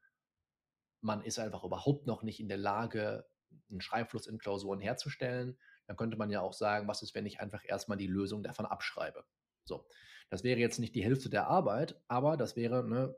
[1.02, 3.28] man ist einfach überhaupt noch nicht in der Lage,
[3.70, 5.58] einen Schreibfluss in Klausuren herzustellen.
[5.86, 8.66] Dann könnte man ja auch sagen, was ist, wenn ich einfach erstmal die Lösung davon
[8.66, 9.24] abschreibe.
[9.66, 9.88] So,
[10.30, 13.16] das wäre jetzt nicht die Hälfte der Arbeit, aber das wäre ne,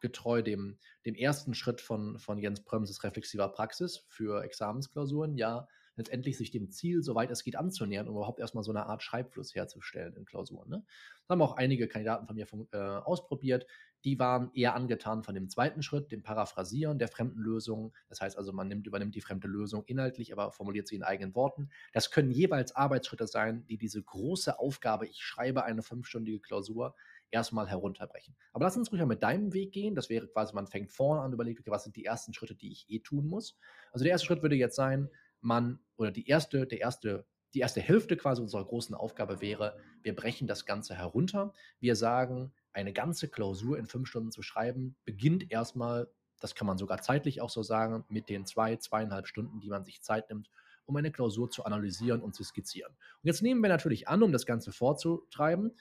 [0.00, 6.36] getreu dem, dem ersten Schritt von, von Jens Prömses reflexiver Praxis für Examensklausuren, ja, letztendlich
[6.36, 10.14] sich dem Ziel, soweit es geht, anzunähern, um überhaupt erstmal so eine Art Schreibfluss herzustellen
[10.14, 10.68] in Klausuren.
[10.68, 10.84] Ne?
[10.86, 13.66] Das haben auch einige Kandidaten von mir äh, ausprobiert.
[14.04, 17.92] Die waren eher angetan von dem zweiten Schritt, dem Paraphrasieren der fremden Lösung.
[18.08, 21.34] Das heißt also, man nimmt, übernimmt die fremde Lösung inhaltlich, aber formuliert sie in eigenen
[21.34, 21.70] Worten.
[21.92, 26.94] Das können jeweils Arbeitsschritte sein, die diese große Aufgabe, ich schreibe eine fünfstündige Klausur,
[27.30, 28.36] erstmal herunterbrechen.
[28.52, 29.94] Aber lass uns ruhig mal mit deinem Weg gehen.
[29.94, 32.72] Das wäre quasi, man fängt vorne an, überlegt, okay, was sind die ersten Schritte, die
[32.72, 33.58] ich eh tun muss.
[33.92, 35.10] Also der erste Schritt würde jetzt sein,
[35.40, 40.14] man oder die erste, der erste, die erste Hälfte quasi unserer großen Aufgabe wäre, wir
[40.14, 41.52] brechen das Ganze herunter.
[41.80, 46.10] Wir sagen, eine ganze Klausur in fünf Stunden zu schreiben, beginnt erstmal,
[46.40, 49.84] das kann man sogar zeitlich auch so sagen, mit den zwei, zweieinhalb Stunden, die man
[49.84, 50.50] sich Zeit nimmt,
[50.84, 52.92] um eine Klausur zu analysieren und zu skizzieren.
[52.92, 55.72] Und jetzt nehmen wir natürlich an, um das Ganze vorzutreiben,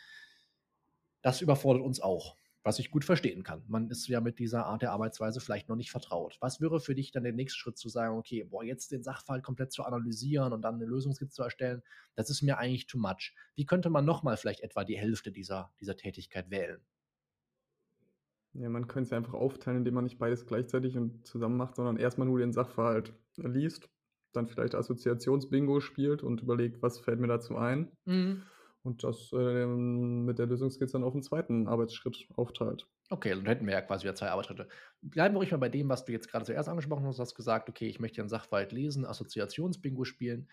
[1.25, 3.63] das überfordert uns auch was ich gut verstehen kann.
[3.67, 6.35] Man ist ja mit dieser Art der Arbeitsweise vielleicht noch nicht vertraut.
[6.41, 9.43] Was wäre für dich dann der nächste Schritt zu sagen, okay, boah, jetzt den Sachverhalt
[9.43, 11.83] komplett zu analysieren und dann eine Lösungskizze zu erstellen,
[12.15, 13.35] das ist mir eigentlich too much.
[13.53, 16.81] Wie könnte man nochmal vielleicht etwa die Hälfte dieser, dieser Tätigkeit wählen?
[18.53, 21.75] Ja, man könnte es ja einfach aufteilen, indem man nicht beides gleichzeitig und zusammen macht,
[21.75, 23.89] sondern erstmal nur den Sachverhalt liest,
[24.31, 27.91] dann vielleicht Assoziationsbingo spielt und überlegt, was fällt mir dazu ein.
[28.05, 28.41] Mhm
[28.86, 32.88] und das äh, mit der Lösungskizze dann auf den zweiten Arbeitsschritt aufteilt.
[33.10, 34.67] Okay, dann hätten wir ja quasi wieder zwei Arbeitsschritte.
[35.02, 37.17] Bleiben wir ruhig mal bei dem, was du jetzt gerade zuerst angesprochen hast.
[37.17, 40.50] Du hast gesagt, okay, ich möchte einen Sachverhalt lesen, Assoziationsbingo spielen.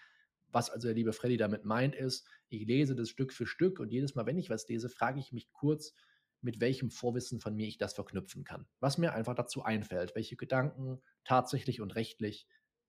[0.51, 3.91] Was also der liebe Freddy damit meint, ist, ich lese das Stück für Stück und
[3.91, 5.95] jedes Mal, wenn ich was lese, frage ich mich kurz,
[6.43, 8.67] mit welchem Vorwissen von mir ich das verknüpfen kann.
[8.81, 12.47] Was mir einfach dazu einfällt, welche Gedanken tatsächlich und rechtlich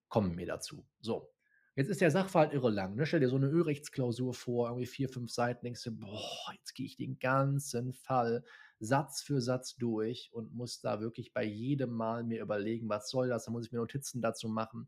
[0.10, 0.86] kommen mir dazu.
[1.00, 1.32] So,
[1.76, 2.96] Jetzt ist der Sachverhalt irre lang.
[2.96, 3.06] Ne?
[3.06, 6.86] Stell dir so eine Ölrechtsklausur vor, irgendwie vier, fünf Seiten, denkst du, boah, jetzt gehe
[6.86, 8.44] ich den ganzen Fall
[8.80, 13.30] Satz für Satz durch und muss da wirklich bei jedem Mal mir überlegen, was soll
[13.30, 13.46] das?
[13.46, 14.88] Da muss ich mir Notizen dazu machen.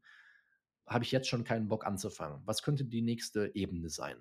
[0.85, 2.41] Habe ich jetzt schon keinen Bock anzufangen.
[2.45, 4.17] Was könnte die nächste Ebene sein?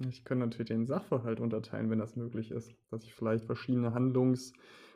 [0.00, 2.74] Ich könnte natürlich den Sachverhalt unterteilen, wenn das möglich ist.
[2.90, 3.94] Dass ich vielleicht verschiedene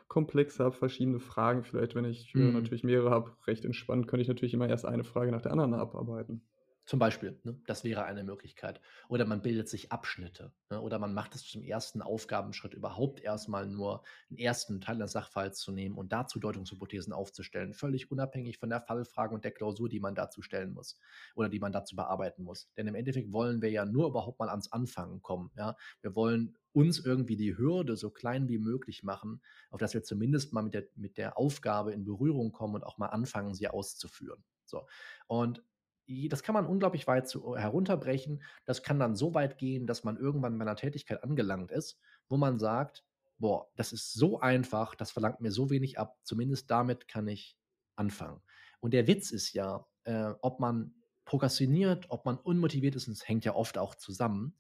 [0.09, 1.65] Handlungskomplexe habe, verschiedene Fragen.
[1.65, 2.53] Vielleicht, wenn ich mhm.
[2.53, 5.75] natürlich mehrere habe, recht entspannt, könnte ich natürlich immer erst eine Frage nach der anderen
[5.75, 6.43] abarbeiten.
[6.85, 7.61] Zum Beispiel, ne?
[7.67, 8.81] das wäre eine Möglichkeit.
[9.11, 10.55] Oder man bildet sich Abschnitte.
[10.71, 10.81] Ne?
[10.81, 15.61] Oder man macht es zum ersten Aufgabenschritt überhaupt erstmal nur einen ersten Teil des Sachverhalts
[15.61, 20.01] zu nehmen und dazu Deutungshypothesen aufzustellen, völlig unabhängig von der Fallfrage und der Klausur, die
[20.01, 20.99] man dazu stellen muss
[21.35, 22.71] oder die man dazu bearbeiten muss.
[22.79, 25.51] Denn im Endeffekt wollen wir ja nur überhaupt mal ans Anfangen kommen.
[25.59, 25.77] Ja?
[26.01, 30.53] Wir wollen uns irgendwie die Hürde so klein wie möglich machen, auf dass wir zumindest
[30.53, 34.45] mal mit der, mit der Aufgabe in Berührung kommen und auch mal anfangen, sie auszuführen.
[34.65, 34.87] So.
[35.27, 35.65] Und
[36.07, 38.45] das kann man unglaublich weit zu, herunterbrechen.
[38.65, 42.37] Das kann dann so weit gehen, dass man irgendwann bei einer Tätigkeit angelangt ist, wo
[42.37, 43.05] man sagt,
[43.39, 47.59] boah, das ist so einfach, das verlangt mir so wenig ab, zumindest damit kann ich
[47.97, 48.41] anfangen.
[48.79, 53.29] Und der Witz ist ja, äh, ob man prokrastiniert, ob man unmotiviert ist, und es
[53.29, 54.55] hängt ja oft auch zusammen.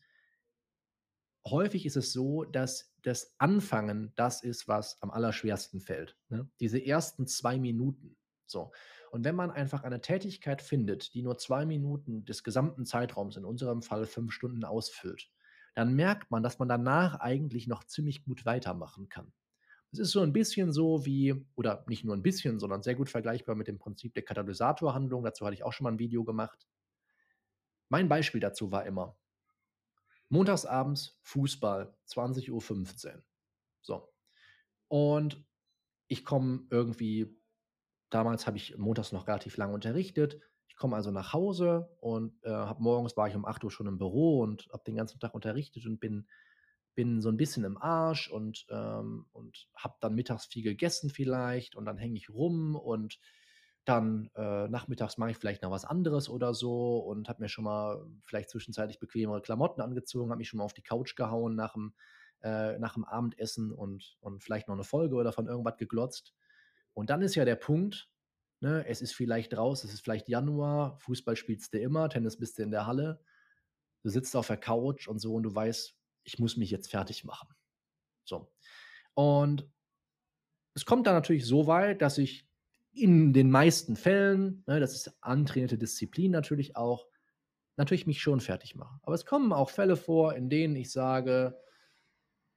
[1.50, 6.16] Häufig ist es so, dass das Anfangen das ist, was am allerschwersten fällt.
[6.28, 6.48] Ne?
[6.60, 8.16] Diese ersten zwei Minuten.
[8.46, 8.72] So.
[9.10, 13.44] Und wenn man einfach eine Tätigkeit findet, die nur zwei Minuten des gesamten Zeitraums, in
[13.44, 15.30] unserem Fall fünf Stunden, ausfüllt,
[15.74, 19.32] dann merkt man, dass man danach eigentlich noch ziemlich gut weitermachen kann.
[19.92, 23.08] Es ist so ein bisschen so wie, oder nicht nur ein bisschen, sondern sehr gut
[23.08, 25.24] vergleichbar mit dem Prinzip der Katalysatorhandlung.
[25.24, 26.66] Dazu hatte ich auch schon mal ein Video gemacht.
[27.88, 29.16] Mein Beispiel dazu war immer,
[30.28, 33.22] montagsabends Fußball, 20.15 Uhr.
[33.82, 34.12] So.
[34.88, 35.44] Und
[36.08, 37.38] ich komme irgendwie
[38.10, 40.40] Damals habe ich montags noch relativ lange unterrichtet.
[40.66, 43.86] Ich komme also nach Hause und äh, habe morgens war ich um 8 Uhr schon
[43.86, 46.26] im Büro und habe den ganzen Tag unterrichtet und bin,
[46.94, 51.76] bin so ein bisschen im Arsch und, ähm, und habe dann mittags viel gegessen vielleicht
[51.76, 53.18] und dann hänge ich rum und
[53.84, 57.64] dann äh, nachmittags mache ich vielleicht noch was anderes oder so und habe mir schon
[57.64, 61.72] mal vielleicht zwischenzeitlich bequemere Klamotten angezogen, habe mich schon mal auf die Couch gehauen nach
[61.72, 61.94] dem,
[62.42, 66.34] äh, nach dem Abendessen und, und vielleicht noch eine Folge oder von irgendwas geglotzt.
[66.92, 68.10] Und dann ist ja der Punkt,
[68.60, 72.58] ne, es ist vielleicht raus, es ist vielleicht Januar, Fußball spielst du immer, Tennis bist
[72.58, 73.20] du in der Halle,
[74.02, 77.24] du sitzt auf der Couch und so und du weißt, ich muss mich jetzt fertig
[77.24, 77.48] machen.
[78.24, 78.52] So.
[79.14, 79.70] Und
[80.74, 82.47] es kommt dann natürlich so weit, dass ich
[83.02, 87.06] in den meisten Fällen, ne, das ist antrainierte Disziplin natürlich auch,
[87.76, 88.98] natürlich mich schon fertig mache.
[89.02, 91.58] Aber es kommen auch Fälle vor, in denen ich sage,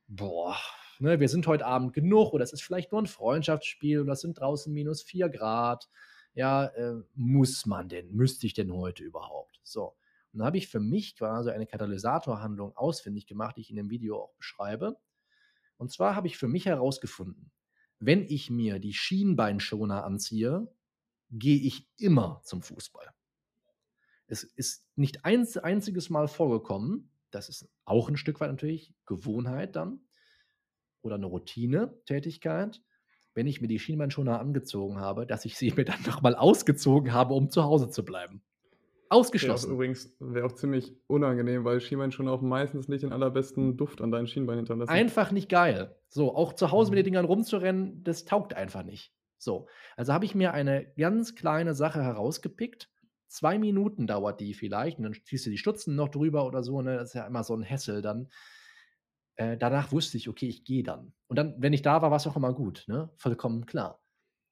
[0.07, 0.57] boah,
[0.99, 4.21] ne, wir sind heute Abend genug oder es ist vielleicht nur ein Freundschaftsspiel oder es
[4.21, 5.89] sind draußen minus vier Grad.
[6.33, 9.59] Ja, äh, muss man denn, müsste ich denn heute überhaupt?
[9.63, 9.95] So.
[10.33, 13.89] Und da habe ich für mich quasi eine Katalysatorhandlung ausfindig gemacht, die ich in dem
[13.89, 14.97] Video auch beschreibe.
[15.77, 17.51] Und zwar habe ich für mich herausgefunden,
[18.01, 20.67] wenn ich mir die Schienbeinschoner anziehe,
[21.29, 23.07] gehe ich immer zum Fußball.
[24.27, 29.75] Es ist nicht ein einziges Mal vorgekommen, das ist auch ein Stück weit natürlich Gewohnheit
[29.75, 30.01] dann
[31.01, 32.81] oder eine Routine-Tätigkeit,
[33.33, 37.35] wenn ich mir die Schienbeinschoner angezogen habe, dass ich sie mir dann nochmal ausgezogen habe,
[37.35, 38.43] um zu Hause zu bleiben.
[39.11, 39.67] Ausgeschlossen.
[39.69, 44.09] Ja, übrigens wäre auch ziemlich unangenehm, weil Schienbeinschoner auch meistens nicht den allerbesten Duft an
[44.09, 44.89] deinen Schienbein hinterlassen.
[44.89, 45.95] Einfach nicht geil.
[46.07, 47.05] So, auch zu Hause mit den mhm.
[47.05, 49.13] Dingern rumzurennen, das taugt einfach nicht.
[49.37, 52.89] So, also habe ich mir eine ganz kleine Sache herausgepickt.
[53.27, 56.81] Zwei Minuten dauert die vielleicht und dann ziehst du die Stutzen noch drüber oder so.
[56.81, 56.95] Ne?
[56.95, 58.29] Das ist ja immer so ein Hessel dann.
[59.35, 61.13] Äh, danach wusste ich, okay, ich gehe dann.
[61.27, 62.85] Und dann, wenn ich da war, war es auch immer gut.
[62.87, 63.09] Ne?
[63.17, 64.01] Vollkommen klar.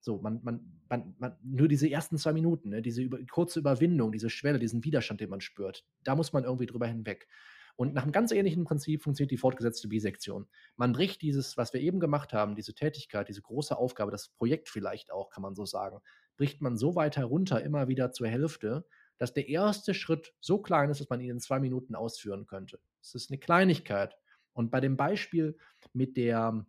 [0.02, 4.12] So, man, man, man, man, nur diese ersten zwei Minuten, ne, diese über, kurze Überwindung,
[4.12, 7.28] diese Schwelle, diesen Widerstand, den man spürt, da muss man irgendwie drüber hinweg.
[7.76, 10.48] Und nach einem ganz ähnlichen Prinzip funktioniert die fortgesetzte Bisektion.
[10.76, 14.68] Man bricht dieses, was wir eben gemacht haben, diese Tätigkeit, diese große Aufgabe, das Projekt
[14.68, 16.02] vielleicht auch, kann man so sagen,
[16.36, 18.86] bricht man so weit herunter, immer wieder zur Hälfte,
[19.18, 22.80] dass der erste Schritt so klein ist, dass man ihn in zwei Minuten ausführen könnte.
[23.02, 24.18] Es ist eine Kleinigkeit.
[24.52, 25.58] Und bei dem Beispiel
[25.94, 26.66] mit, der,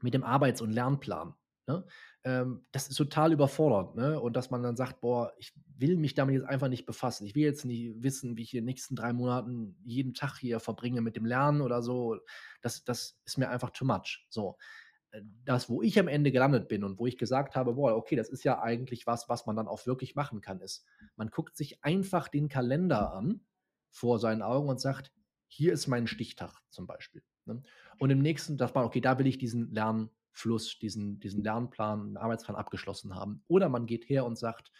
[0.00, 1.34] mit dem Arbeits- und Lernplan,
[1.66, 1.84] ne,
[2.24, 3.94] ähm, das ist total überfordernd.
[3.96, 4.20] Ne?
[4.20, 7.26] Und dass man dann sagt, boah, ich will mich damit jetzt einfach nicht befassen.
[7.26, 10.60] Ich will jetzt nicht wissen, wie ich in den nächsten drei Monaten jeden Tag hier
[10.60, 12.18] verbringe mit dem Lernen oder so.
[12.62, 14.26] Das, das ist mir einfach too much.
[14.28, 14.56] So.
[15.12, 18.16] Äh, das, wo ich am Ende gelandet bin und wo ich gesagt habe, boah, okay,
[18.16, 20.84] das ist ja eigentlich was, was man dann auch wirklich machen kann, ist,
[21.16, 23.40] man guckt sich einfach den Kalender an
[23.90, 25.12] vor seinen Augen und sagt,
[25.48, 27.22] hier ist mein Stichtag zum Beispiel.
[27.44, 27.62] Ne?
[27.98, 32.16] Und im nächsten sagt man, okay, da will ich diesen Lernen Fluss, diesen, diesen Lernplan,
[32.16, 33.42] Arbeitsplan abgeschlossen haben.
[33.48, 34.70] Oder man geht her und sagt,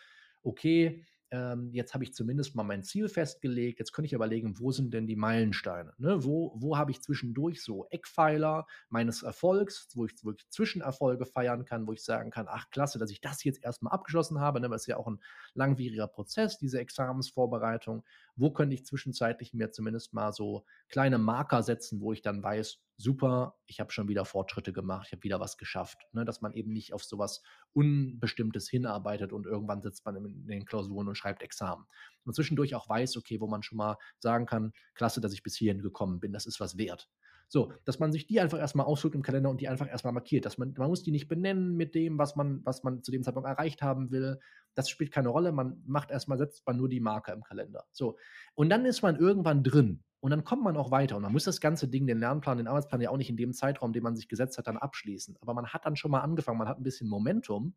[0.43, 4.71] okay, ähm, jetzt habe ich zumindest mal mein Ziel festgelegt, jetzt könnte ich überlegen, wo
[4.71, 5.93] sind denn die Meilensteine?
[5.99, 6.25] Ne?
[6.25, 11.87] Wo, wo habe ich zwischendurch so Eckpfeiler meines Erfolgs, wo ich wirklich Zwischenerfolge feiern kann,
[11.87, 14.69] wo ich sagen kann, ach klasse, dass ich das jetzt erstmal abgeschlossen habe, ne?
[14.69, 15.21] das ist ja auch ein
[15.55, 18.05] langwieriger Prozess, diese Examensvorbereitung.
[18.37, 22.79] Wo könnte ich zwischenzeitlich mir zumindest mal so kleine Marker setzen, wo ich dann weiß,
[22.99, 25.99] super, ich habe schon wieder Fortschritte gemacht, ich habe wieder was geschafft.
[26.13, 26.25] Ne?
[26.25, 31.09] Dass man eben nicht auf sowas Unbestimmtes hinarbeitet und irgendwann sitzt man in den Klausuren
[31.09, 31.87] und schreibt Examen.
[32.25, 35.57] Und zwischendurch auch weiß, okay, wo man schon mal sagen kann, klasse, dass ich bis
[35.57, 37.09] hierhin gekommen bin, das ist was wert.
[37.49, 40.45] So, dass man sich die einfach erstmal ausdrückt im Kalender und die einfach erstmal markiert.
[40.45, 43.23] Dass man, man muss die nicht benennen mit dem, was man, was man zu dem
[43.23, 44.41] Zeitpunkt erreicht haben will.
[44.75, 45.53] Das spielt keine Rolle.
[45.53, 47.85] Man macht erstmal, setzt man nur die Marke im Kalender.
[47.93, 48.17] So.
[48.55, 50.03] Und dann ist man irgendwann drin.
[50.21, 51.17] Und dann kommt man auch weiter.
[51.17, 53.53] Und man muss das ganze Ding, den Lernplan, den Arbeitsplan ja auch nicht in dem
[53.53, 55.37] Zeitraum, den man sich gesetzt hat, dann abschließen.
[55.41, 57.75] Aber man hat dann schon mal angefangen, man hat ein bisschen Momentum.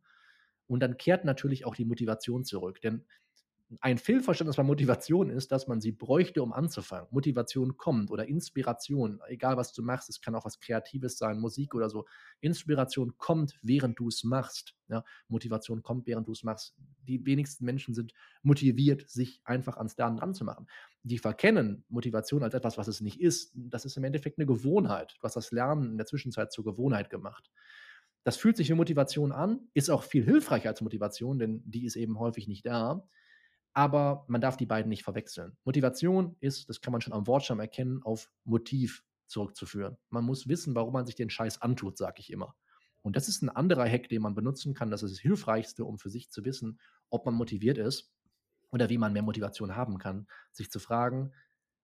[0.65, 2.81] Und dann kehrt natürlich auch die Motivation zurück.
[2.81, 3.05] Denn
[3.81, 7.07] ein Fehlverständnis bei Motivation ist, dass man sie bräuchte, um anzufangen.
[7.11, 11.75] Motivation kommt oder Inspiration, egal was du machst, es kann auch was Kreatives sein, Musik
[11.75, 12.05] oder so.
[12.41, 14.75] Inspiration kommt, während du es machst.
[14.87, 16.75] Ja, Motivation kommt, während du es machst.
[17.07, 20.67] Die wenigsten Menschen sind motiviert, sich einfach ans Lernen anzumachen.
[21.03, 23.51] Die verkennen Motivation als etwas, was es nicht ist.
[23.53, 25.15] Das ist im Endeffekt eine Gewohnheit.
[25.19, 27.51] Du hast das Lernen in der Zwischenzeit zur Gewohnheit gemacht.
[28.23, 31.95] Das fühlt sich wie Motivation an, ist auch viel hilfreicher als Motivation, denn die ist
[31.95, 33.07] eben häufig nicht da
[33.79, 35.55] aber man darf die beiden nicht verwechseln.
[35.63, 39.95] Motivation ist, das kann man schon am Wortstamm erkennen, auf Motiv zurückzuführen.
[40.09, 42.57] Man muss wissen, warum man sich den Scheiß antut, sage ich immer.
[43.03, 44.91] Und das ist ein anderer Hack, den man benutzen kann.
[44.91, 46.77] Das ist das Hilfreichste, um für sich zu wissen,
[47.09, 48.11] ob man motiviert ist
[48.69, 50.27] oder wie man mehr Motivation haben kann.
[50.51, 51.31] Sich zu fragen,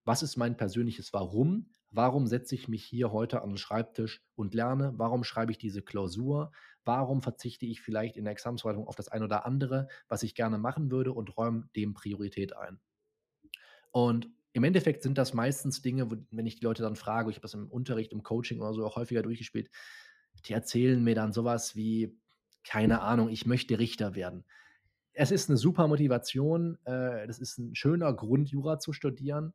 [0.06, 1.68] was ist mein persönliches Warum?
[1.90, 4.94] Warum setze ich mich hier heute an den Schreibtisch und lerne?
[4.98, 6.52] Warum schreibe ich diese Klausur?
[6.84, 10.60] Warum verzichte ich vielleicht in der Examensvorbereitung auf das eine oder andere, was ich gerne
[10.60, 12.80] machen würde und räume dem Priorität ein?
[13.92, 17.38] Und im Endeffekt sind das meistens Dinge, wo, wenn ich die Leute dann frage, ich
[17.38, 19.70] habe das im Unterricht, im Coaching oder so auch häufiger durchgespielt,
[20.46, 22.16] die erzählen mir dann sowas wie,
[22.64, 24.46] keine Ahnung, ich möchte Richter werden.
[25.14, 29.54] Es ist eine super Motivation, äh, das ist ein schöner Grund, Jura zu studieren,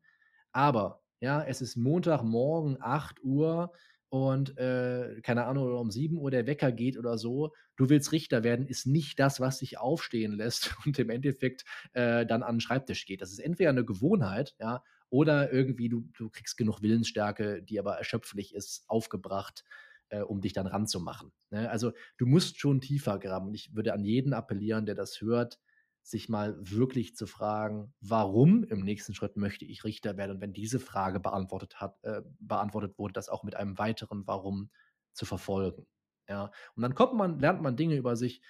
[0.53, 3.73] aber ja, es ist Montagmorgen, 8 Uhr
[4.09, 8.43] und äh, keine Ahnung, um 7 Uhr der Wecker geht oder so, du willst Richter
[8.43, 12.61] werden, ist nicht das, was dich aufstehen lässt und im Endeffekt äh, dann an den
[12.61, 13.23] Schreibtisch geht.
[13.23, 17.97] Das ist entweder eine Gewohnheit, ja, oder irgendwie du, du kriegst genug Willensstärke, die aber
[17.97, 19.65] erschöpflich ist, aufgebracht,
[20.09, 21.33] äh, um dich dann ranzumachen.
[21.51, 21.69] Ne?
[21.71, 23.49] Also du musst schon tiefer graben.
[23.49, 25.59] Und ich würde an jeden appellieren, der das hört,
[26.03, 30.33] sich mal wirklich zu fragen, warum im nächsten Schritt möchte ich Richter werden?
[30.33, 34.71] Und wenn diese Frage beantwortet hat, äh, beantwortet wurde, das auch mit einem weiteren Warum
[35.13, 35.87] zu verfolgen.
[36.29, 38.41] Ja, und dann kommt man, lernt man Dinge über sich,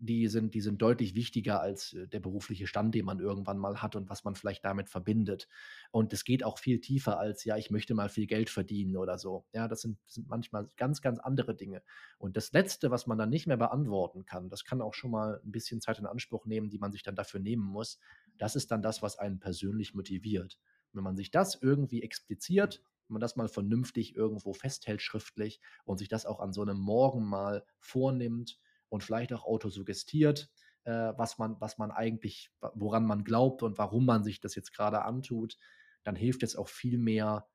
[0.00, 3.82] die sind, die sind deutlich wichtiger als äh, der berufliche Stand, den man irgendwann mal
[3.82, 5.48] hat und was man vielleicht damit verbindet.
[5.90, 9.18] Und es geht auch viel tiefer als, ja, ich möchte mal viel Geld verdienen oder
[9.18, 9.44] so.
[9.52, 11.82] Ja, das sind, sind manchmal ganz, ganz andere Dinge.
[12.18, 15.40] Und das Letzte, was man dann nicht mehr beantworten kann, das kann auch schon mal
[15.44, 17.98] ein bisschen Zeit in Anspruch nehmen, die man sich dann dafür nehmen muss.
[18.36, 20.58] Das ist dann das, was einen persönlich motiviert.
[20.92, 25.98] Wenn man sich das irgendwie expliziert, wenn man das mal vernünftig irgendwo festhält schriftlich und
[25.98, 30.50] sich das auch an so einem Morgen mal vornimmt, und vielleicht auch autosuggestiert,
[30.84, 34.72] äh, was, man, was man eigentlich, woran man glaubt und warum man sich das jetzt
[34.72, 35.56] gerade antut,
[36.02, 37.46] dann hilft es auch viel mehr,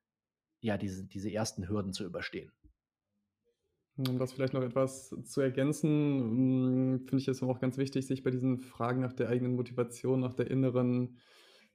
[0.60, 2.52] ja, diese, diese ersten Hürden zu überstehen.
[3.96, 8.22] Um das vielleicht noch etwas zu ergänzen, hm, finde ich es auch ganz wichtig, sich
[8.22, 11.18] bei diesen Fragen nach der eigenen Motivation, nach der inneren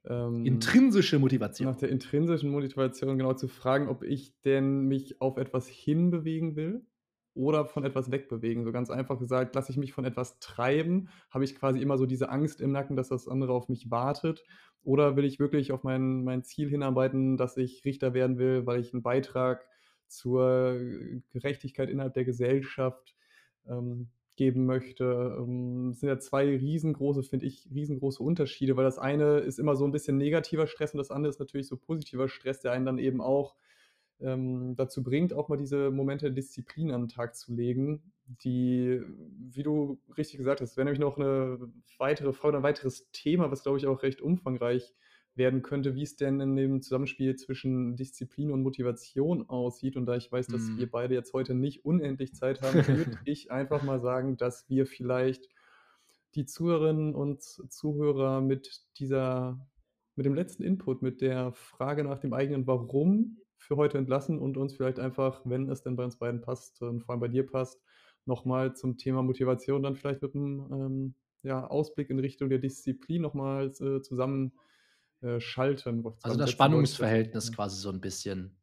[0.06, 1.68] ähm, intrinsische Motivation.
[1.68, 6.86] Nach der intrinsischen Motivation genau zu fragen, ob ich denn mich auf etwas hinbewegen will
[7.34, 8.64] oder von etwas wegbewegen.
[8.64, 12.06] So ganz einfach gesagt, lasse ich mich von etwas treiben, habe ich quasi immer so
[12.06, 14.44] diese Angst im Nacken, dass das andere auf mich wartet.
[14.84, 18.80] Oder will ich wirklich auf mein, mein Ziel hinarbeiten, dass ich Richter werden will, weil
[18.80, 19.68] ich einen Beitrag
[20.08, 20.80] zur
[21.32, 23.16] Gerechtigkeit innerhalb der Gesellschaft
[23.68, 25.36] ähm, geben möchte.
[25.38, 29.86] Ähm, sind ja zwei riesengroße, finde ich, riesengroße Unterschiede, weil das eine ist immer so
[29.86, 32.98] ein bisschen negativer Stress und das andere ist natürlich so positiver Stress, der einen dann
[32.98, 33.56] eben auch
[34.22, 38.02] ähm, dazu bringt, auch mal diese Momente der Disziplin an den Tag zu legen,
[38.44, 39.02] die,
[39.52, 43.64] wie du richtig gesagt hast, wäre nämlich noch eine weitere Frage, ein weiteres Thema, was
[43.64, 44.94] glaube ich auch recht umfangreich
[45.36, 49.96] werden könnte, wie es denn in dem Zusammenspiel zwischen Disziplin und Motivation aussieht.
[49.96, 50.78] Und da ich weiß, dass mm.
[50.78, 54.86] wir beide jetzt heute nicht unendlich Zeit haben, würde ich einfach mal sagen, dass wir
[54.86, 55.50] vielleicht
[56.36, 59.66] die Zuhörerinnen und Zuhörer mit dieser,
[60.16, 63.38] mit dem letzten Input, mit der Frage nach dem eigenen Warum
[63.70, 67.04] für heute entlassen und uns vielleicht einfach, wenn es denn bei uns beiden passt und
[67.04, 67.80] vor allem bei dir passt,
[68.26, 73.22] nochmal zum Thema Motivation dann vielleicht mit einem ähm, ja, Ausblick in Richtung der Disziplin
[73.22, 74.54] nochmal äh, zusammen
[75.22, 76.04] äh, schalten.
[76.24, 78.58] Also das Spannungsverhältnis quasi so ein bisschen.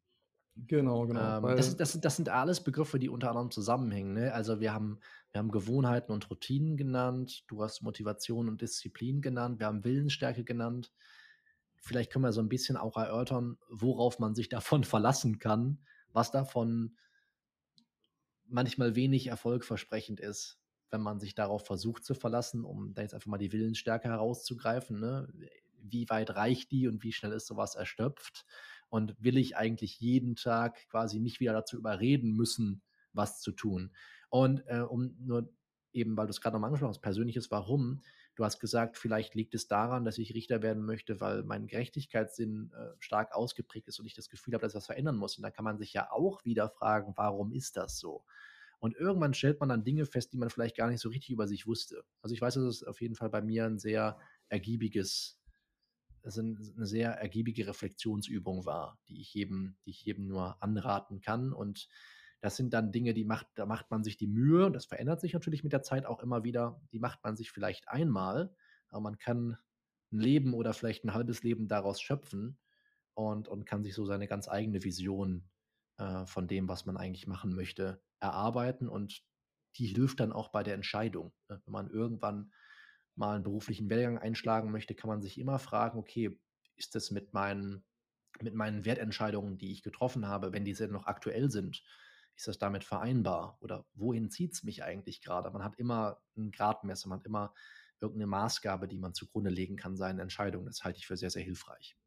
[0.67, 1.37] Genau, genau.
[1.37, 4.13] Ähm, das, das, das, sind alles Begriffe, die unter anderem zusammenhängen.
[4.13, 4.33] Ne?
[4.33, 4.99] Also wir haben,
[5.31, 10.43] wir haben Gewohnheiten und Routinen genannt, du hast Motivation und Disziplin genannt, wir haben Willensstärke
[10.43, 10.91] genannt
[11.87, 15.79] vielleicht können wir so ein bisschen auch erörtern, worauf man sich davon verlassen kann,
[16.13, 16.95] was davon
[18.47, 23.27] manchmal wenig erfolgversprechend ist, wenn man sich darauf versucht zu verlassen, um da jetzt einfach
[23.27, 24.99] mal die Willensstärke herauszugreifen.
[24.99, 25.27] Ne?
[25.81, 28.45] Wie weit reicht die und wie schnell ist sowas erstopft?
[28.89, 33.93] Und will ich eigentlich jeden Tag quasi mich wieder dazu überreden müssen, was zu tun?
[34.29, 35.49] Und äh, um nur
[35.91, 38.01] eben, weil du es gerade nochmal angesprochen hast, persönliches Warum,
[38.37, 42.71] Du hast gesagt, vielleicht liegt es daran, dass ich Richter werden möchte, weil mein Gerechtigkeitssinn
[42.71, 45.37] äh, stark ausgeprägt ist und ich das Gefühl habe, dass was verändern muss.
[45.37, 48.23] Und da kann man sich ja auch wieder fragen, warum ist das so?
[48.77, 51.47] Und irgendwann stellt man dann Dinge fest, die man vielleicht gar nicht so richtig über
[51.47, 52.03] sich wusste.
[52.21, 54.19] Also ich weiß, dass es auf jeden Fall bei mir ein sehr
[54.49, 55.41] ergiebiges,
[56.21, 61.53] also eine sehr ergiebige Reflexionsübung war, die ich jedem, die ich jedem nur anraten kann.
[61.53, 61.89] Und
[62.39, 65.21] das sind dann Dinge, die macht, da macht man sich die Mühe, und das verändert
[65.21, 68.53] sich natürlich mit der Zeit auch immer wieder, die macht man sich vielleicht einmal,
[68.89, 69.57] aber man kann
[70.11, 72.57] ein Leben oder vielleicht ein halbes Leben daraus schöpfen
[73.13, 75.49] und, und kann sich so seine ganz eigene Vision
[75.97, 79.23] äh, von dem, was man eigentlich machen möchte, erarbeiten und
[79.75, 81.33] die hilft dann auch bei der Entscheidung.
[81.49, 81.61] Ne?
[81.65, 82.51] Wenn man irgendwann
[83.15, 86.39] mal einen beruflichen Werdegang einschlagen möchte, kann man sich immer fragen, okay,
[86.75, 87.83] ist das mit meinen,
[88.41, 91.83] mit meinen Wertentscheidungen, die ich getroffen habe, wenn diese noch aktuell sind,
[92.37, 93.57] ist das damit vereinbar?
[93.61, 95.49] Oder wohin zieht es mich eigentlich gerade?
[95.51, 97.53] Man hat immer ein Gradmesser, man hat immer
[97.99, 100.67] irgendeine Maßgabe, die man zugrunde legen kann, seinen Entscheidungen.
[100.67, 101.97] Das halte ich für sehr, sehr hilfreich.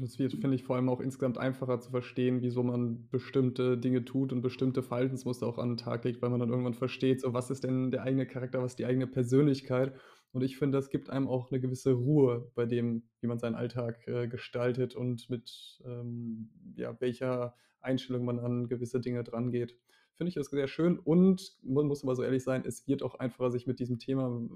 [0.00, 4.04] Das wird, finde ich, vor allem auch insgesamt einfacher zu verstehen, wieso man bestimmte Dinge
[4.04, 7.32] tut und bestimmte Verhaltensmuster auch an den Tag legt, weil man dann irgendwann versteht, so
[7.32, 9.98] was ist denn der eigene Charakter, was ist die eigene Persönlichkeit.
[10.32, 13.54] Und ich finde, das gibt einem auch eine gewisse Ruhe bei dem, wie man seinen
[13.54, 19.76] Alltag äh, gestaltet und mit ähm, ja, welcher Einstellung man an gewisse Dinge dran geht.
[20.14, 23.14] Finde ich das sehr schön und man muss aber so ehrlich sein, es wird auch
[23.14, 24.48] einfacher, sich mit diesem Thema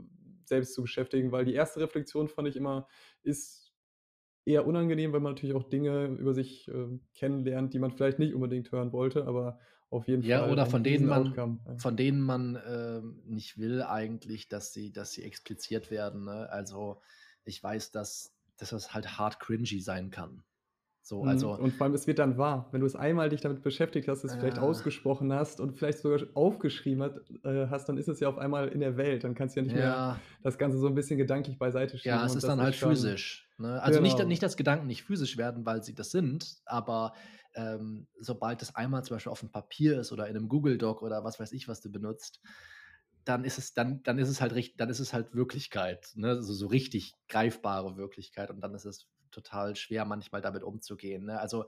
[0.45, 2.88] selbst zu beschäftigen, weil die erste Reflexion fand ich immer,
[3.23, 3.73] ist
[4.44, 8.35] eher unangenehm, weil man natürlich auch Dinge über sich äh, kennenlernt, die man vielleicht nicht
[8.35, 9.61] unbedingt hören wollte, aber
[9.93, 10.47] auf jeden ja, Fall.
[10.49, 11.59] Ja, oder von denen man, Outcome.
[11.77, 16.25] von denen man äh, nicht will eigentlich, dass sie, dass sie expliziert werden.
[16.25, 16.49] Ne?
[16.51, 17.01] Also
[17.45, 20.43] ich weiß, dass, dass das halt hart cringy sein kann.
[21.05, 21.29] So, mhm.
[21.29, 22.69] also, und vor allem, es wird dann wahr.
[22.71, 25.99] Wenn du es einmal dich damit beschäftigt hast, es äh, vielleicht ausgesprochen hast und vielleicht
[25.99, 29.25] sogar aufgeschrieben hast, äh, hast, dann ist es ja auf einmal in der Welt.
[29.25, 29.81] Dann kannst du ja nicht ja.
[29.81, 32.17] mehr das Ganze so ein bisschen gedanklich beiseite schieben.
[32.17, 33.49] Ja, es ist dann halt physisch.
[33.59, 33.83] Ne?
[33.83, 34.15] Also genau.
[34.15, 37.15] nicht, nicht, dass Gedanken nicht physisch werden, weil sie das sind, aber
[37.55, 41.03] ähm, sobald das einmal zum Beispiel auf dem Papier ist oder in einem Google Doc
[41.03, 42.40] oder was weiß ich, was du benutzt,
[43.25, 46.29] dann ist es, dann, dann ist es halt richtig, dann ist es halt Wirklichkeit, ne?
[46.29, 51.25] Also so richtig greifbare Wirklichkeit und dann ist es total schwer, manchmal damit umzugehen.
[51.27, 51.40] Ne?
[51.40, 51.67] Also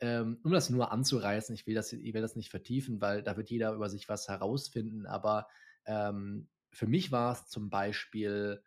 [0.00, 3.36] ähm, um das nur anzureißen, ich will das, ich will das nicht vertiefen, weil da
[3.36, 5.46] wird jeder über sich was herausfinden, aber
[5.86, 8.62] ähm, für mich war es zum Beispiel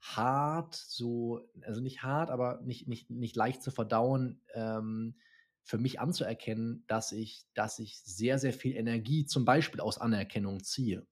[0.00, 5.16] hart, so, also nicht hart, aber nicht, nicht, nicht leicht zu verdauen, ähm,
[5.62, 10.62] für mich anzuerkennen, dass ich, dass ich sehr, sehr viel Energie zum Beispiel aus Anerkennung
[10.62, 11.06] ziehe.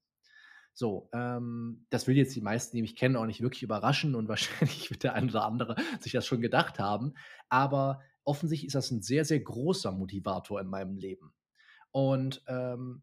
[0.74, 4.28] So, ähm, das will jetzt die meisten, die mich kennen, auch nicht wirklich überraschen und
[4.28, 7.14] wahrscheinlich wird der ein oder andere sich das schon gedacht haben.
[7.48, 11.34] Aber offensichtlich ist das ein sehr, sehr großer Motivator in meinem Leben.
[11.90, 13.02] Und ähm,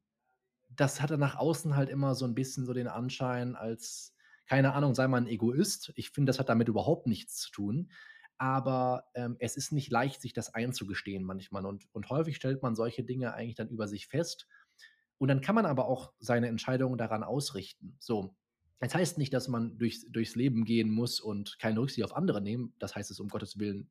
[0.69, 4.15] das hatte nach außen halt immer so ein bisschen so den Anschein, als,
[4.47, 5.91] keine Ahnung, sei man ein Egoist.
[5.95, 7.91] Ich finde, das hat damit überhaupt nichts zu tun.
[8.37, 11.65] Aber ähm, es ist nicht leicht, sich das einzugestehen manchmal.
[11.65, 14.47] Und, und häufig stellt man solche Dinge eigentlich dann über sich fest.
[15.17, 17.95] Und dann kann man aber auch seine Entscheidungen daran ausrichten.
[17.99, 18.35] So,
[18.79, 22.41] das heißt nicht, dass man durchs, durchs Leben gehen muss und keine Rücksicht auf andere
[22.41, 22.73] nehmen.
[22.79, 23.89] Das heißt es um Gottes Willen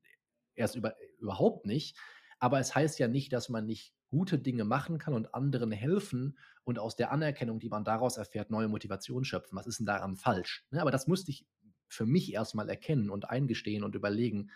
[0.53, 1.97] erst über, überhaupt nicht.
[2.39, 6.37] Aber es heißt ja nicht, dass man nicht gute Dinge machen kann und anderen helfen
[6.63, 9.57] und aus der Anerkennung, die man daraus erfährt, neue Motivation schöpfen.
[9.57, 10.65] Was ist denn daran falsch?
[10.71, 10.81] Ne?
[10.81, 11.45] Aber das musste ich
[11.87, 14.51] für mich erstmal erkennen und eingestehen und überlegen,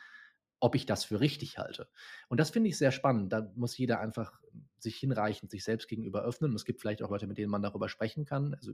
[0.60, 1.90] ob ich das für richtig halte.
[2.28, 3.32] Und das finde ich sehr spannend.
[3.32, 4.40] Da muss jeder einfach
[4.78, 6.52] sich hinreichend sich selbst gegenüber öffnen.
[6.52, 8.54] Und es gibt vielleicht auch Leute, mit denen man darüber sprechen kann.
[8.56, 8.74] Also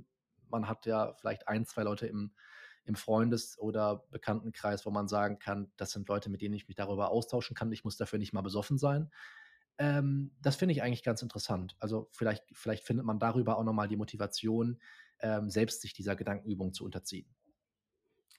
[0.49, 2.31] man hat ja vielleicht ein, zwei Leute im,
[2.85, 6.75] im Freundes- oder Bekanntenkreis, wo man sagen kann, das sind Leute, mit denen ich mich
[6.75, 7.71] darüber austauschen kann.
[7.71, 9.11] Ich muss dafür nicht mal besoffen sein.
[9.77, 11.75] Ähm, das finde ich eigentlich ganz interessant.
[11.79, 14.79] Also vielleicht, vielleicht findet man darüber auch nochmal die Motivation,
[15.19, 17.27] ähm, selbst sich dieser Gedankenübung zu unterziehen.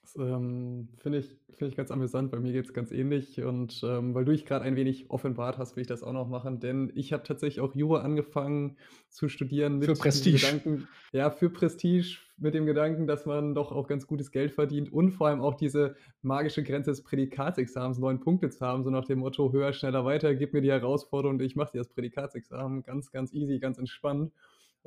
[0.07, 3.81] Das, ähm, finde ich, find ich ganz amüsant, bei mir geht es ganz ähnlich und
[3.83, 6.61] ähm, weil du dich gerade ein wenig offenbart hast, will ich das auch noch machen,
[6.61, 8.77] denn ich habe tatsächlich auch Jura angefangen
[9.09, 10.37] zu studieren mit für Prestige.
[10.37, 14.93] Gedanken, ja, für Prestige, mit dem Gedanken, dass man doch auch ganz gutes Geld verdient
[14.93, 19.05] und vor allem auch diese magische Grenze des Prädikatsexamens, neun Punkte zu haben, so nach
[19.05, 22.83] dem Motto höher, schneller, weiter, gib mir die Herausforderung und ich mache dir das Prädikatsexamen,
[22.83, 24.31] ganz, ganz easy, ganz entspannt.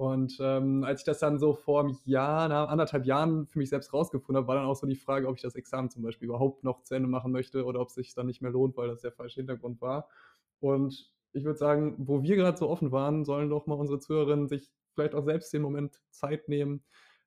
[0.01, 3.69] Und ähm, als ich das dann so vor einem Jahr, na, anderthalb Jahren für mich
[3.69, 6.27] selbst rausgefunden habe, war dann auch so die Frage, ob ich das Examen zum Beispiel
[6.27, 8.89] überhaupt noch zu Ende machen möchte oder ob es sich dann nicht mehr lohnt, weil
[8.89, 10.09] das der falsche Hintergrund war.
[10.59, 14.49] Und ich würde sagen, wo wir gerade so offen waren, sollen doch mal unsere Zuhörerinnen
[14.49, 16.83] sich vielleicht auch selbst den Moment Zeit nehmen,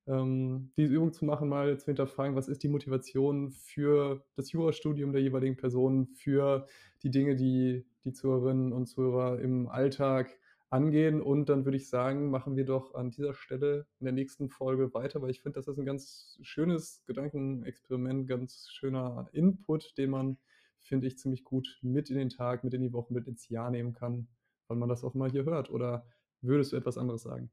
[0.07, 5.11] ähm, diese Übung zu machen, mal zu hinterfragen, was ist die Motivation für das Jurastudium
[5.11, 6.65] der jeweiligen Person, für
[7.03, 10.39] die Dinge, die die Zuhörerinnen und Zuhörer im Alltag
[10.73, 11.21] angehen.
[11.21, 14.93] Und dann würde ich sagen, machen wir doch an dieser Stelle in der nächsten Folge
[14.93, 20.37] weiter, weil ich finde, das ist ein ganz schönes Gedankenexperiment, ganz schöner Input, den man,
[20.81, 23.69] finde ich, ziemlich gut mit in den Tag, mit in die Woche, mit ins Jahr
[23.69, 24.27] nehmen kann,
[24.67, 25.69] weil man das auch mal hier hört.
[25.69, 26.07] Oder
[26.41, 27.51] würdest du etwas anderes sagen?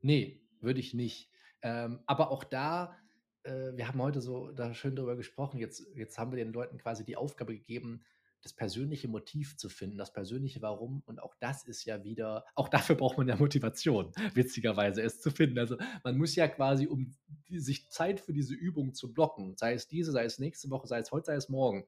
[0.00, 1.30] Nee, würde ich nicht.
[1.60, 2.96] Ähm, aber auch da,
[3.42, 6.78] äh, wir haben heute so da schön drüber gesprochen, jetzt, jetzt haben wir den Leuten
[6.78, 8.02] quasi die Aufgabe gegeben,
[8.42, 11.02] das persönliche Motiv zu finden, das persönliche Warum.
[11.06, 15.30] Und auch das ist ja wieder, auch dafür braucht man ja Motivation, witzigerweise es zu
[15.30, 15.58] finden.
[15.58, 17.14] Also man muss ja quasi, um
[17.48, 20.98] sich Zeit für diese Übung zu blocken, sei es diese, sei es nächste Woche, sei
[20.98, 21.86] es heute, sei es morgen.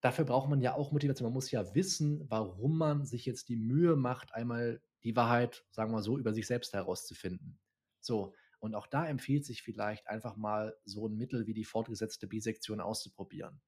[0.00, 1.26] Dafür braucht man ja auch Motivation.
[1.26, 5.92] Man muss ja wissen, warum man sich jetzt die Mühe macht, einmal die Wahrheit, sagen
[5.92, 7.58] wir so, über sich selbst herauszufinden.
[8.00, 12.26] So, und auch da empfiehlt sich vielleicht einfach mal so ein Mittel wie die fortgesetzte
[12.26, 13.60] Bisektion auszuprobieren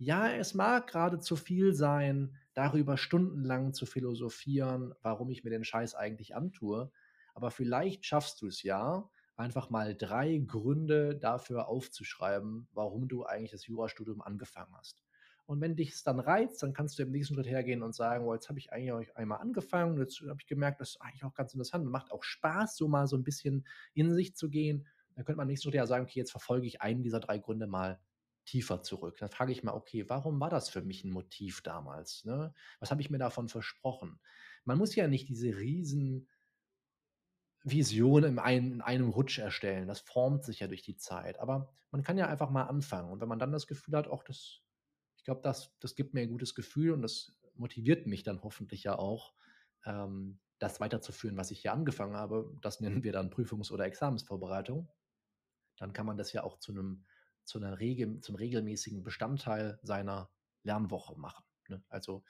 [0.00, 5.62] ja, es mag gerade zu viel sein, darüber stundenlang zu philosophieren, warum ich mir den
[5.62, 6.90] Scheiß eigentlich antue,
[7.34, 13.50] aber vielleicht schaffst du es ja, einfach mal drei Gründe dafür aufzuschreiben, warum du eigentlich
[13.50, 15.02] das Jurastudium angefangen hast.
[15.44, 18.24] Und wenn dich es dann reizt, dann kannst du im nächsten Schritt hergehen und sagen,
[18.24, 21.34] oh, jetzt habe ich eigentlich einmal angefangen, jetzt habe ich gemerkt, das ist eigentlich auch
[21.34, 24.86] ganz interessant und macht auch Spaß, so mal so ein bisschen in sich zu gehen.
[25.14, 27.66] Dann könnte man nächsten Schritt ja sagen, okay, jetzt verfolge ich einen dieser drei Gründe
[27.66, 28.00] mal
[28.50, 29.16] tiefer zurück.
[29.18, 32.24] Dann frage ich mal, okay, warum war das für mich ein Motiv damals?
[32.24, 32.52] Ne?
[32.80, 34.20] Was habe ich mir davon versprochen?
[34.64, 36.28] Man muss ja nicht diese riesen
[37.62, 39.86] Vision in einem, in einem Rutsch erstellen.
[39.86, 41.38] Das formt sich ja durch die Zeit.
[41.38, 43.10] Aber man kann ja einfach mal anfangen.
[43.10, 44.62] Und wenn man dann das Gefühl hat, auch das,
[45.16, 48.82] ich glaube, das, das gibt mir ein gutes Gefühl und das motiviert mich dann hoffentlich
[48.82, 49.32] ja auch,
[49.84, 52.54] ähm, das weiterzuführen, was ich hier angefangen habe.
[52.60, 54.90] Das nennen wir dann Prüfungs- oder Examensvorbereitung.
[55.78, 57.06] Dann kann man das ja auch zu einem
[57.50, 60.30] zu einer Regel, zum regelmäßigen Bestandteil seiner
[60.62, 61.44] Lernwoche machen.
[61.68, 61.82] Ne?
[61.88, 62.22] Also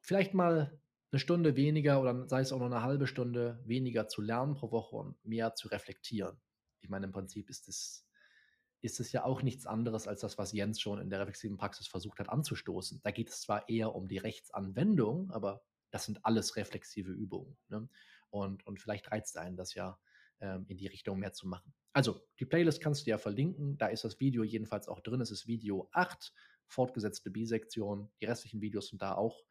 [0.00, 0.78] vielleicht mal
[1.12, 4.70] eine Stunde weniger oder sei es auch nur eine halbe Stunde weniger zu lernen pro
[4.72, 6.40] Woche und mehr zu reflektieren.
[6.80, 8.06] Ich meine, im Prinzip ist es,
[8.80, 11.86] ist es ja auch nichts anderes als das, was Jens schon in der reflexiven Praxis
[11.86, 13.00] versucht hat anzustoßen.
[13.02, 17.56] Da geht es zwar eher um die Rechtsanwendung, aber das sind alles reflexive Übungen.
[17.68, 17.88] Ne?
[18.30, 19.98] Und, und vielleicht reizt einen das ja
[20.42, 21.72] ähm, in die Richtung mehr zu machen.
[21.92, 23.78] Also, die Playlist kannst du ja verlinken.
[23.78, 25.20] Da ist das Video jedenfalls auch drin.
[25.20, 26.32] Es ist Video 8,
[26.66, 28.10] fortgesetzte Bisektion.
[28.20, 29.44] Die restlichen Videos sind da auch.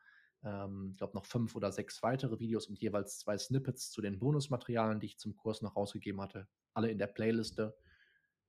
[0.44, 4.20] Ähm, ich glaube, noch fünf oder sechs weitere Videos und jeweils zwei Snippets zu den
[4.20, 6.48] Bonusmaterialien, die ich zum Kurs noch rausgegeben hatte.
[6.74, 7.78] Alle in der Playliste.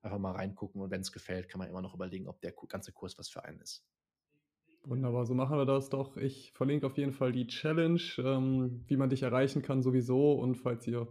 [0.02, 2.90] Einfach mal reingucken und wenn es gefällt, kann man immer noch überlegen, ob der ganze
[2.90, 3.86] Kurs was für einen ist.
[4.82, 6.16] Wunderbar, so machen wir das doch.
[6.16, 10.32] Ich verlinke auf jeden Fall die Challenge, ähm, wie man dich erreichen kann sowieso.
[10.32, 11.06] Und falls ihr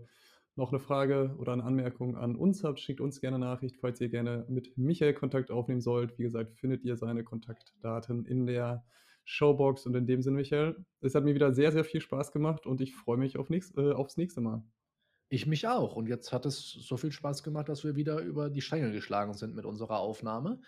[0.62, 3.78] noch eine Frage oder eine Anmerkung an uns habt, schickt uns gerne Nachricht.
[3.82, 8.46] Falls ihr gerne mit Michael Kontakt aufnehmen sollt, wie gesagt, findet ihr seine Kontaktdaten in
[8.46, 8.86] der
[9.26, 9.88] Showbox.
[9.88, 12.80] Und in dem Sinne, Michael, es hat mir wieder sehr, sehr viel Spaß gemacht und
[12.80, 14.64] ich freue mich auf nächst, äh, aufs nächste Mal.
[15.30, 15.96] Ich mich auch.
[15.96, 19.34] Und jetzt hat es so viel Spaß gemacht, dass wir wieder über die Stränge geschlagen
[19.34, 20.60] sind mit unserer Aufnahme.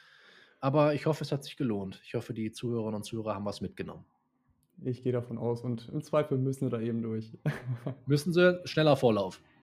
[0.59, 2.01] Aber ich hoffe, es hat sich gelohnt.
[2.03, 4.05] Ich hoffe, die Zuhörerinnen und Zuhörer haben was mitgenommen.
[4.83, 7.37] Ich gehe davon aus und im Zweifel müssen wir da eben durch.
[8.07, 9.43] müssen sie schneller Vorlauf.